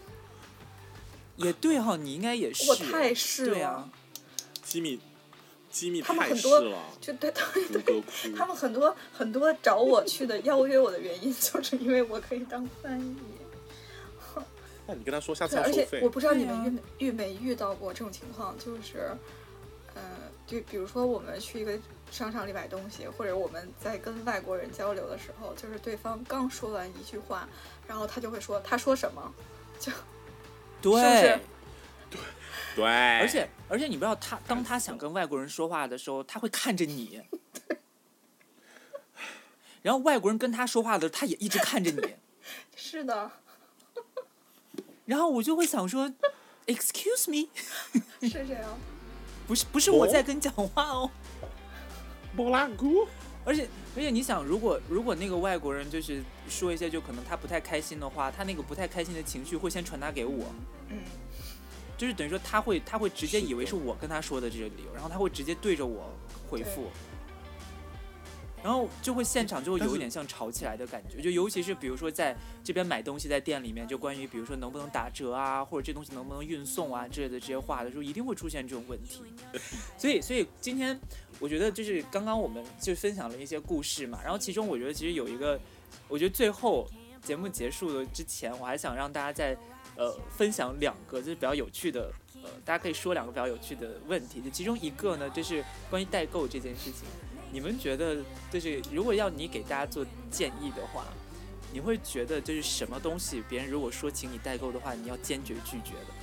[1.37, 3.89] 也对哈，你应该也是，我太是了，
[4.63, 4.99] 机密
[5.69, 8.03] 机密太是了，就对对对，
[8.35, 13.15] 他们很多很多找我去的邀约我的原因，就是因为我可以当翻译。
[14.87, 16.01] 那你跟他说下次，而且要收费。
[16.03, 16.09] 我。
[16.09, 19.17] 不知道你们遇没遇没遇到过这种情况，就是，
[19.95, 20.01] 呃，
[20.45, 21.75] 就比如说我们去一个
[22.11, 27.49] 商场里买东西，或者我们在跟外国人交流的时候，就是对方刚说完一句话，
[27.87, 29.33] 然后他就会说他说什么，
[30.91, 31.39] 对，是？
[32.75, 37.21] 对，而且而且你不知道他当他想跟外国人说话的时候，他会看着你，
[39.81, 42.15] 然后外国人跟他说话的时候，他也一直看着你，
[42.75, 43.31] 是的，
[45.05, 46.11] 然后我就会想说
[46.67, 47.49] ，Excuse me，
[48.21, 48.77] 是这样。
[49.47, 51.09] 不是不是我在跟你讲话哦。
[52.35, 53.07] 波拉姑，
[53.45, 60.45] 而且而且你想，如果如果那个外国人就是说一些就可能他不太开心的话，他那个不太开心的情绪会先传达给我，
[60.89, 60.97] 嗯，
[61.97, 66.11] 就是等于说他会他会直接以为是我跟他说的这个理由，然后他会直接对着我
[66.49, 66.89] 回复，
[68.65, 79.21] 然后就会现场就会有一点像吵起来的感觉，就尤其是比如说在这边买东西，在店里面，就关于比如说能不能打折啊，或者这东西能不能运送啊之类的这些话的时候，一定会出现这种问题。
[79.99, 80.99] 所以所以今天
[81.39, 85.59] 我觉得就是刚刚我们就分享了一些故事嘛，然后其中我觉得其实有一个，
[86.07, 86.87] 我觉得最后
[87.21, 89.55] 节目结束的之前，我还想让大家在
[89.95, 92.11] 呃分享两个就是比较有趣的，
[92.41, 94.41] 呃，大家可以说两个比较有趣的问题。
[94.41, 97.03] 就其中一个呢，就是关于代购这件事情，
[97.51, 98.17] 你们觉得
[98.51, 101.05] 就是如果要你给大家做建议的话，
[101.71, 106.13] 你会觉得就是什么东西别人如果说请你代购的话，你要坚决拒绝的？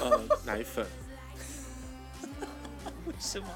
[0.00, 0.86] 呃，奶粉，
[3.06, 3.46] 为什么？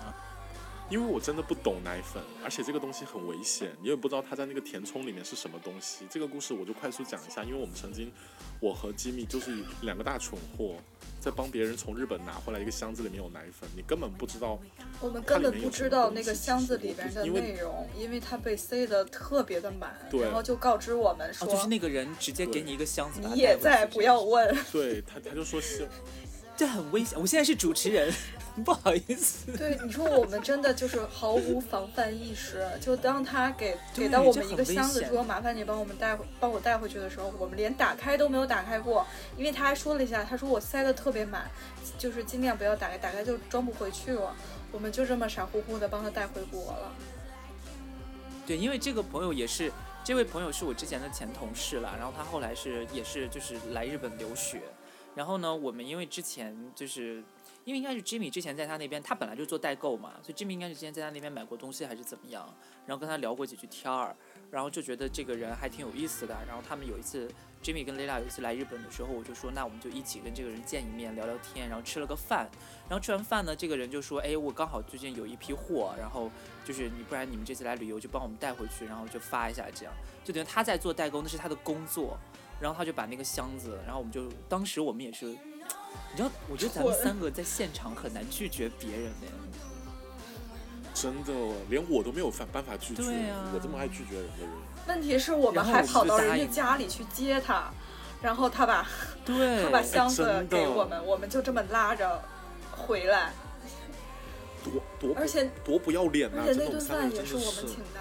[0.91, 6.05] 因为我真的不懂奶粉，而且这个东西很危险，你也不知道它在那个填充里面是什么东西。
[6.11, 8.13] 这个故事我就快速讲一下，因为我们曾经，
[8.59, 10.75] 我和吉米就是两个大蠢货，
[11.21, 14.59] 在帮别人从日本拿回来一个箱子里面有奶粉，你根本不知道
[15.01, 24.53] 我们根本不知道那个箱子里边的内容，因为它被塞得特别的满，对然后就告知我们哦，说，就是那个人直接给你一个箱子，你也在不要问。
[24.73, 25.89] 对他，他就说是，
[26.57, 27.17] 这很危险。
[27.21, 28.13] 我现在是主持人，
[28.65, 29.57] 不好意思。
[29.57, 41.51] 对，你说我们真的就是毫无防范意识，就当他给给到我们一个箱子说麻烦你帮我们带回帮我带回去的时候，我们连打开都没有打开过，因为他还说了一下，他说我塞的特别满，
[41.99, 44.35] 就是尽量不要打开，打开就装不回去了。
[44.73, 46.93] 我们就这么傻乎乎的帮他带回国了。
[48.47, 49.73] 对，因为这个朋友也是，
[50.05, 54.61] 这位朋友是我之前的前同事了，然后他后来是也是就是来日本留学，
[55.15, 57.23] 然后呢，我们因为之前就是
[57.71, 62.53] 因为应该是 Jimmy 之前在他那边，他本来就做代购嘛，所以 Jimmy 应该是之前在他那边买过东西还是怎么样，
[62.85, 64.17] 然后跟他聊过几句天儿，
[64.51, 67.31] 然后就觉得这个人还挺有意思的，然后他们有一次
[67.63, 72.51] Jimmy 跟 lala 有一次来日本的时候，我就说那我们就一起跟这个人见一面聊聊天，然后吃了个饭，
[72.89, 76.29] 然后吃完饭呢，这个人就说，哎，我刚好最近有一批货，然后
[76.65, 79.95] 就是你不然你们这次来旅游就帮我们带回去，然后就发一下，这样。
[80.25, 82.19] 就等于他在做代购，那是他的工作，
[82.61, 85.37] 然后他就把那个箱子，然后我们就当时我们也是，
[86.13, 89.27] 你知道，我觉得咱们三个在现场很难拒绝别人的，
[90.93, 91.33] 真的
[91.69, 93.51] 连我都没有办办法拒绝，对啊。
[93.55, 94.51] 我这么爱拒绝人的人，
[94.89, 97.71] 问题是我们还跑到人家家里去接他，
[98.21, 98.87] 然后他把
[99.25, 99.63] 对。
[99.65, 102.21] 他把箱子给我们，我们就这么拉着
[102.73, 103.33] 回来，
[104.65, 108.01] 多多而且多不要脸呐、而且那顿饭也是我们请，的。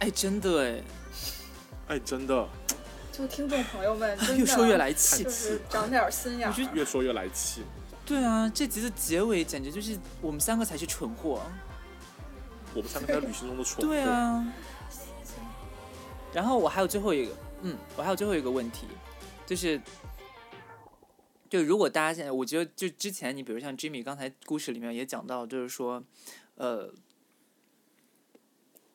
[0.00, 0.82] 哎，真的哎，
[1.88, 2.46] 哎，真的
[3.12, 5.30] 就听众朋友们， 越说越来气就。
[5.30, 6.64] 是长点心眼儿我觉。
[6.64, 7.62] 得越说越来气。
[8.06, 11.42] 对啊，这集的结尾简直就是我们三个才是蠢货。
[12.74, 13.82] 我们三个在旅行中的蠢货。
[13.82, 14.44] 对啊。
[16.32, 18.86] 然后我还有最后一个，嗯，我还有最后一个问题，
[19.44, 19.78] 就是，
[21.50, 26.02] 就如果大家现在，我觉得就之前你比如像 Jimmy 刚才故事里面也讲到，就是说，
[26.54, 26.90] 呃，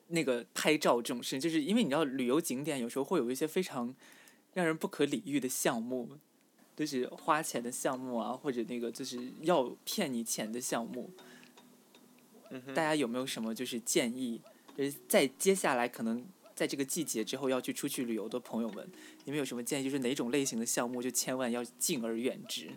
[0.10, 3.94] 那个拍照这种事，就是因为你知道旅游景点有时候会有一些非常
[4.54, 6.10] 让人不可理喻的项目，
[6.76, 11.12] 就是花钱的项目啊，或者那个就是要骗你钱的项目。
[12.68, 14.42] 大家有没有什么就是建议？
[14.78, 18.90] 就是在接下来可能在这个季节之后要去出去旅游的朋友们，
[19.26, 19.84] 你们有什么建议？
[19.84, 22.70] 就是哪种类型的项目就千万要敬而远之，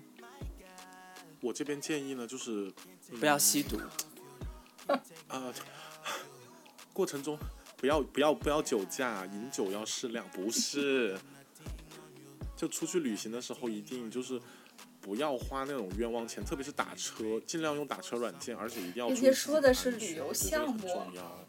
[1.40, 2.72] 我这边建议呢，就是、
[3.10, 3.78] 嗯不要吸毒。
[5.28, 5.54] 啊、
[7.00, 7.38] 过程中
[7.78, 11.16] 不要不要不要酒驾，饮酒要适量，不是。
[12.54, 14.38] 就出去旅行的时候，一定就是
[15.00, 21.46] 不要花那种冤枉钱，特别是打车，尽量用打车软件，而且一定要人注意自己家说的是旅游项目很重要。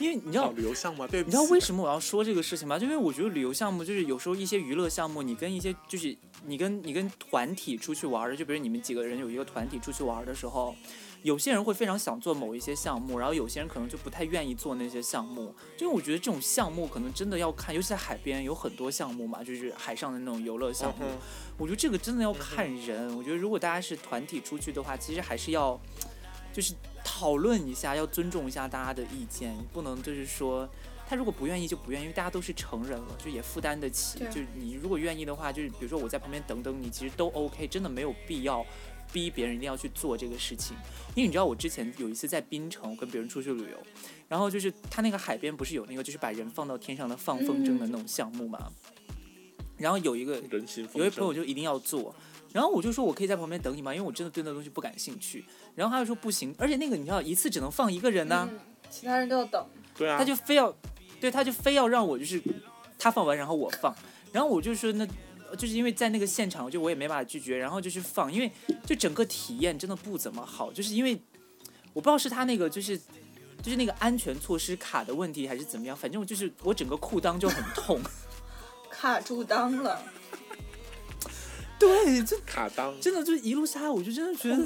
[0.00, 2.76] 因为你知道哦，，旅游项目啊，对你知道为什么我要说这个事情吗？
[2.76, 10.74] 就因为我觉得旅游项目就是有时候一些娱乐项目，你跟一些就是你跟你跟团体出去玩儿的，就比如你们几个人有一个团体出去玩儿的时候，
[11.22, 15.54] 有些人会非常想做某一些项目，然后有些人可能就不太愿意做那些项目。
[15.76, 21.04] 就我觉得这种项目可能真的要看，尤其在海边有很多项目嘛，就是海上的那种游乐项目。
[21.04, 21.18] 嗯
[21.56, 23.16] 我觉得这个真的要看人。
[23.16, 25.78] 我觉得如果大家是团体出去的话，其实还是要
[26.52, 26.72] 就是
[27.04, 30.68] 讨论一下，要尊重一下大家的意见，不能就是说。
[31.10, 34.18] 他如果不愿意就不愿意，因为大家都是成人了，就也负担得起。
[34.18, 38.62] 对就你如果愿意的话，就是比如说我在旁边等等你，其实都 OK，真的没有必要
[39.12, 40.76] 逼别人一定要去做这个事情。
[41.14, 43.78] 因为你知道，我之前有一次在槟城跟别人出去旅游，
[44.28, 48.70] 然后就是他那个海边不是有那个就是把人放到天上的放风筝的那种项目嘛，
[49.76, 52.14] 然后有一个人形风有一朋友，就一定要做，
[52.52, 53.92] 然后我就说我可以在旁边等你吗？
[53.92, 55.44] 因为我真的对那东西不感兴趣。
[55.74, 59.66] 然后他就说不行，而且那个你知道一次只能放一个人呢、嗯，其他人都要等。
[59.96, 60.72] 对啊，他就非要，
[61.20, 62.40] 对，他就非要让我就是
[62.98, 63.94] 他放完然后我放，
[64.32, 65.06] 然后我就说那。
[65.56, 68.50] 就是因为在那个现场，就我也没办法拒绝，然后就去放，因为
[68.84, 71.20] 就整个体验真的不怎么好，就是因为
[71.92, 72.98] 我不知道是他那个就是
[73.62, 78.00] 就是那个安全措施卡的问题还是怎么样，反正我就是我整个裤裆就很痛。
[78.90, 80.02] 卡住裆了，
[81.78, 84.64] 对，就卡裆，真的就一路下来，我就真的觉得。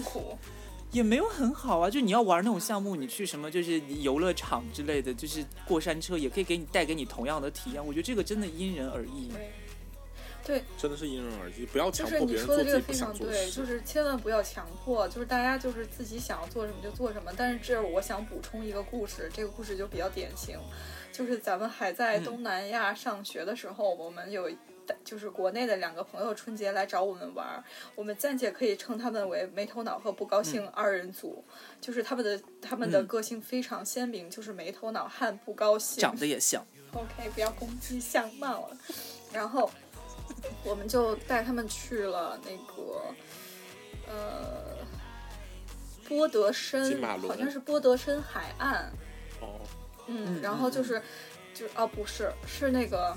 [0.92, 7.82] 也没有很好啊，就你要玩那种项目，你去什么就是游乐场之类的，就是过山车，也可以给你带给你同样的体验。
[7.82, 9.28] 我觉得这个真的因人而异。
[9.28, 9.52] 对，
[10.44, 13.60] 对，真的是因人而异，不要就是你强迫别人说的这个非做自己不想常对，做的事。
[13.60, 17.32] 就是千万不要强迫，就是大家就是自己想要做什么就做什么。
[17.36, 20.58] 但是这我想补充一个故事，这个故事就比较典型，
[21.12, 24.50] 就是咱们还在嗯东南亚上学的时候，我们有。
[25.04, 27.64] 就是国内的两个朋友春节来找我们玩儿，
[27.94, 31.42] 我们暂且可以称他们为没头脑和不高兴二人组。
[31.80, 36.00] 就是他们的他们的嗯个性非常鲜明，就是没头脑和不高兴。
[36.00, 38.76] 长得也像，OK，不要攻击相貌了。
[39.32, 39.70] 然后
[40.64, 43.14] 我们就带他们去了那个
[44.06, 44.76] 呃
[46.08, 48.92] 波德申，金马伦好像是波德申海岸。
[49.40, 49.60] 哦，
[50.06, 51.02] 嗯，嗯然后就是
[51.54, 53.16] 就哦不是是那个。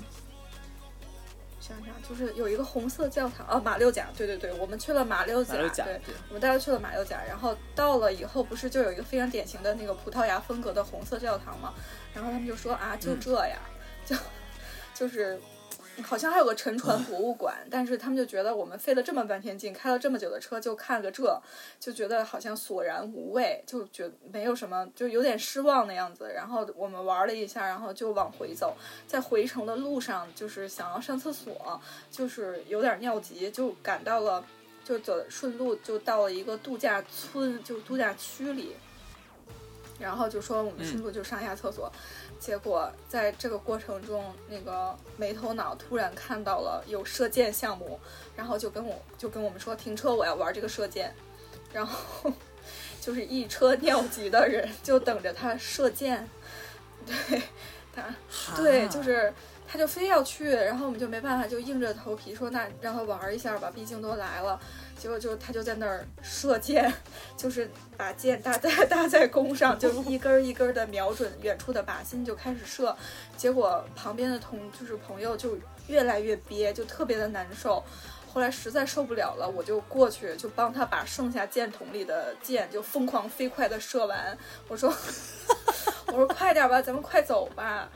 [1.58, 11.74] 想想，就是有一个红色教堂哦，马六甲，对对对，我们去了马六甲，六甲对，我们大家去了马六甲，然后到了以后，不是就有一个非常典型的那个葡萄牙风格的红色教堂吗？
[12.14, 13.58] 然后他们就说啊，就这呀，
[14.06, 14.14] 就
[14.94, 15.40] 就是
[16.02, 21.40] 好像还有个沉船博物馆，但是他们就觉得我们费了这么半天劲，开了这么久的车，就看个这，
[21.80, 26.30] 就觉得好像索然无味，就觉没有什么，就有点失望的样子。
[26.34, 28.76] 然后我们玩了一下，然后就往回走，
[29.06, 31.80] 在回程的路上，就是想要上厕所，
[32.10, 34.44] 就是有点尿急，就赶到了，
[34.84, 38.76] 就走顺路就到了一个度假村，就度假区里。
[39.98, 41.90] 然后就说我们顺路就上一下厕所，
[42.38, 47.98] 结果在这个过程中，那个没头脑突然看到了有射箭项目，
[48.36, 51.14] 然后就跟我就跟我们说停车，我要玩这个射箭，
[51.72, 52.32] 然后
[53.00, 56.28] 就是一车尿急的人就等着他射箭，
[57.06, 57.42] 对
[57.94, 58.04] 他
[58.56, 59.32] 对，就是
[59.66, 64.60] 他就非要去，然后我们就没办法，就硬着头皮说那让他玩一下吧，毕竟都来了。
[64.98, 66.92] 结果就他就在那儿射箭，
[67.36, 72.96] 就是把箭搭在搭在弓上，就一根一根的瞄准远处的靶心就开始射。
[73.36, 77.82] 结果旁边的同就是朋友就越来越憋，就特别的难受。
[78.32, 84.36] 后来实在受不了了，我就过去就帮他把剩下箭筒里的箭就疯狂飞快的射完。
[84.68, 84.92] 我说
[86.08, 87.88] 我说快点吧，咱们快走吧。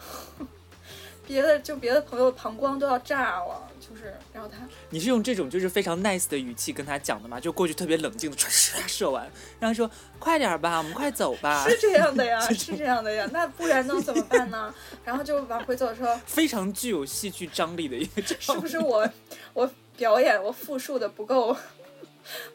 [1.30, 4.56] 别的就别的朋友膀胱都要炸了，就是然后他
[4.88, 7.38] 你是用这种就是非常 nice 的语气跟他讲的吗？
[7.38, 8.48] 就过去特别冷静的唰
[8.88, 14.74] 射完，然后说快点吧，我们快走吧，是这样的呀，是这样的呀，那不然能怎么办呢？
[15.04, 19.08] 然后就往回走的时候，非常具有戏剧张力的一个这是样不是我
[19.52, 21.56] 我表演我复述的不够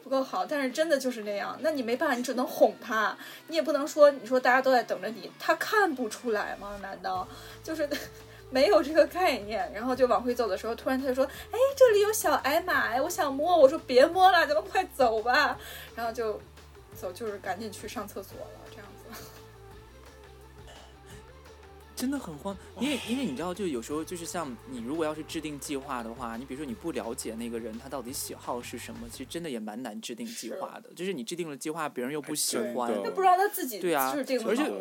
[0.04, 0.44] 不够好？
[0.44, 6.78] 但是真的就是那样，那你没办法，你只能哄他，你也不能说你说大家都在等着你，他看不出来吗？
[6.82, 7.26] 难道
[7.64, 7.88] 就是？
[8.56, 15.58] 没有这个概念， 然后就往回走的时候，突然他就说：“哎，这里有小矮马哎，我想摸。”我说：“别摸了，咱们快走吧。”
[15.94, 16.40] 然后就
[16.94, 19.04] 走，就是赶紧去上厕所了，这样子。
[21.94, 30.88] 真的很慌，因为因为你知道，就有时候就是像你如果要是制定计划的话，你比如说你不了解那个人他到底喜好是什么，其实真的也蛮难制定计划的。
[30.94, 34.72] 就是你制定了计划，别人又不喜欢的，那不知道他自己对啊制定而且。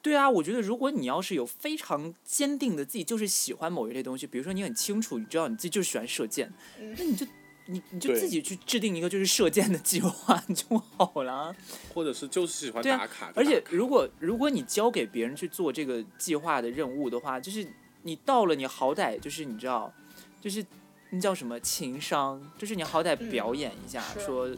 [0.00, 6.94] 对啊，我觉得如果你要是有非常坚定的自己就是喜欢某一类东西，比如说你很清楚，你知道你自己就是喜欢射箭，嗯。
[6.98, 7.26] 那你就
[7.66, 11.54] 你你就自己去制定一个就是射箭的计划 就好了。
[11.92, 17.66] 或者是就是喜欢打卡，而且如果如果你交给别人去做这个计划的任务的话，就是
[18.02, 19.92] 你到了，你好歹就是你知道，
[20.40, 20.64] 就是
[21.10, 24.20] 那叫什么情商，就是你好歹嗯表演一下，是。
[24.20, 24.48] 说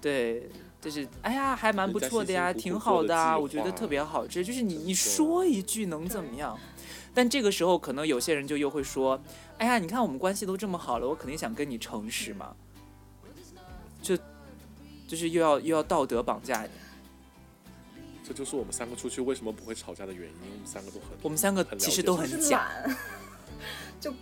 [0.00, 0.48] 对，
[0.80, 4.44] 就是哎呀，还蛮不错的呀，挺好的啊，我觉得特别好吃。
[4.44, 6.58] 就是你你说一句能怎么样？
[7.14, 9.20] 但这个时候可能有些人就又会说，
[9.58, 12.54] 哎呀，你看我们关系都这么好了，我肯定想跟你诚实嘛，
[14.00, 14.16] 就
[15.08, 16.70] 就是又要又要道德绑架你。
[18.22, 20.34] 这就是我们三个出去为什么不会吵架的原因。
[20.42, 22.96] 我们三个都很，我们三个其实都很假，懒，
[24.00, 24.12] 就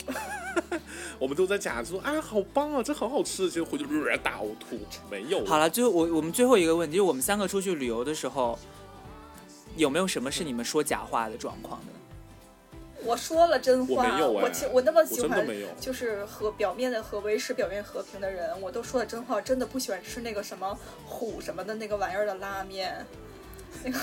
[1.19, 4.79] 我们都在假说，哎，好棒啊，这好好吃，结果回去呃大呕吐，
[5.11, 5.45] 没有。
[5.45, 8.59] 好了，最后我我们最后一个问题，就是我们三个出去旅游的时候，
[9.77, 11.89] 有没有什么是你们说假话的状况呢？
[13.05, 15.69] 我说了真话，我没有哎我我那么喜欢真的没有。
[15.79, 23.07] 就是和表面的和维持表面和平的人，我都说了真话，真的不喜欢吃那个什么虎什么的那个玩意儿的拉面，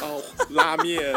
[0.02, 1.14] 哦，拉面，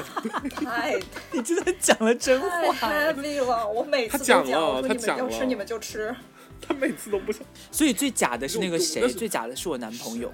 [0.51, 0.99] 太
[1.33, 3.69] 你真的讲了真太话，heavy 了。
[3.69, 6.17] 我每次都他讲讲，了他讲了你们要吃你们就吃，
[6.61, 7.43] 他每次都不想。
[7.71, 9.09] 所以最假的是那个谁？
[9.09, 10.31] 最假的是我男朋友。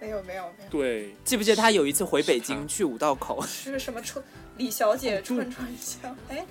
[0.00, 4.22] 没有没有没有，对，记不记得他有一次回北京去五道口，是什么春
[4.56, 6.44] 李小姐串串香，哎，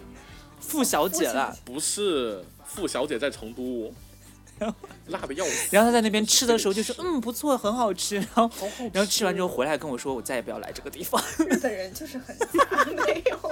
[0.59, 3.93] 付小姐了，不是傅小姐在成都，
[5.07, 5.69] 辣的要死。
[5.71, 11.21] 然后他在那边吃的时候就说嗯不错，很好吃，然后好好然后吃完之后回来跟我说我再也不要来这个地方。
[11.39, 13.39] 日本人就是很假， 没有。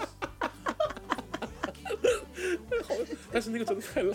[3.32, 4.14] 但是那个真的太辣。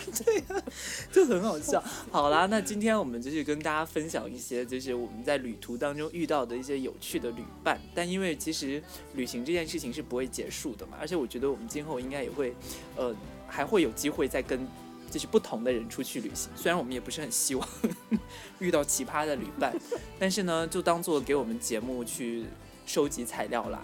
[1.11, 1.81] 就很好笑。
[2.11, 7.79] 好啦，那今天我们就是跟大家分享一些，就是我们在旅途当中遇到的一些有趣的旅伴。
[7.93, 12.53] 但因为其实旅行这件事情是不会结束的嘛，而且我觉得我们今后应该也会，
[12.97, 13.15] 呃，
[13.47, 14.67] 还会有机会再跟
[15.15, 16.51] 就是不同的人出去旅行。
[16.57, 17.65] 虽然我们也不是很希望
[18.59, 19.73] 遇到奇葩的旅伴，
[20.19, 22.43] 但是呢，就当做给我们节目去
[22.85, 23.81] 收集材料啦。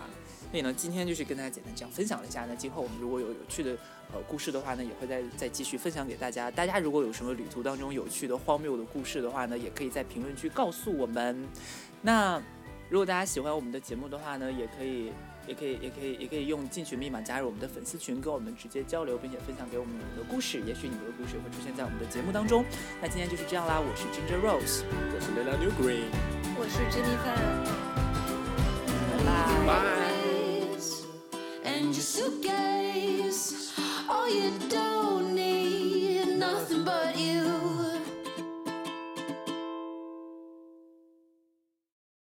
[0.51, 2.45] 所以呢，今天就是跟大家简单这样分享了一下。
[2.49, 3.71] 那今后我们如果有有趣的
[4.11, 6.51] 呃故事的话呢，也会再再继续分享给大家。
[6.51, 11.47] 大家如果有什么旅途当中有趣的、荒谬的故事的话呢，也可以在评论区告诉我们。
[12.01, 12.43] 那
[12.89, 15.13] 如果大家喜欢我们的节目的话呢，也可以。
[15.47, 20.61] 也可以，也可以，也可以用进群密码加入我们的粉丝群，跟我们直接交流，并且分享给我们你们的故事。
[20.61, 22.63] 也许你们的故事会出现在我们的节目当中。
[23.01, 26.09] 那今天就是这样啦，我是 Ginger Rose，我是 Lila New Green，
[26.57, 27.35] 我是 Jennifer，
[29.11, 29.29] 拜拜。
[29.65, 29.65] Bye.
[29.65, 29.91] Bye.
[29.95, 30.11] Bye.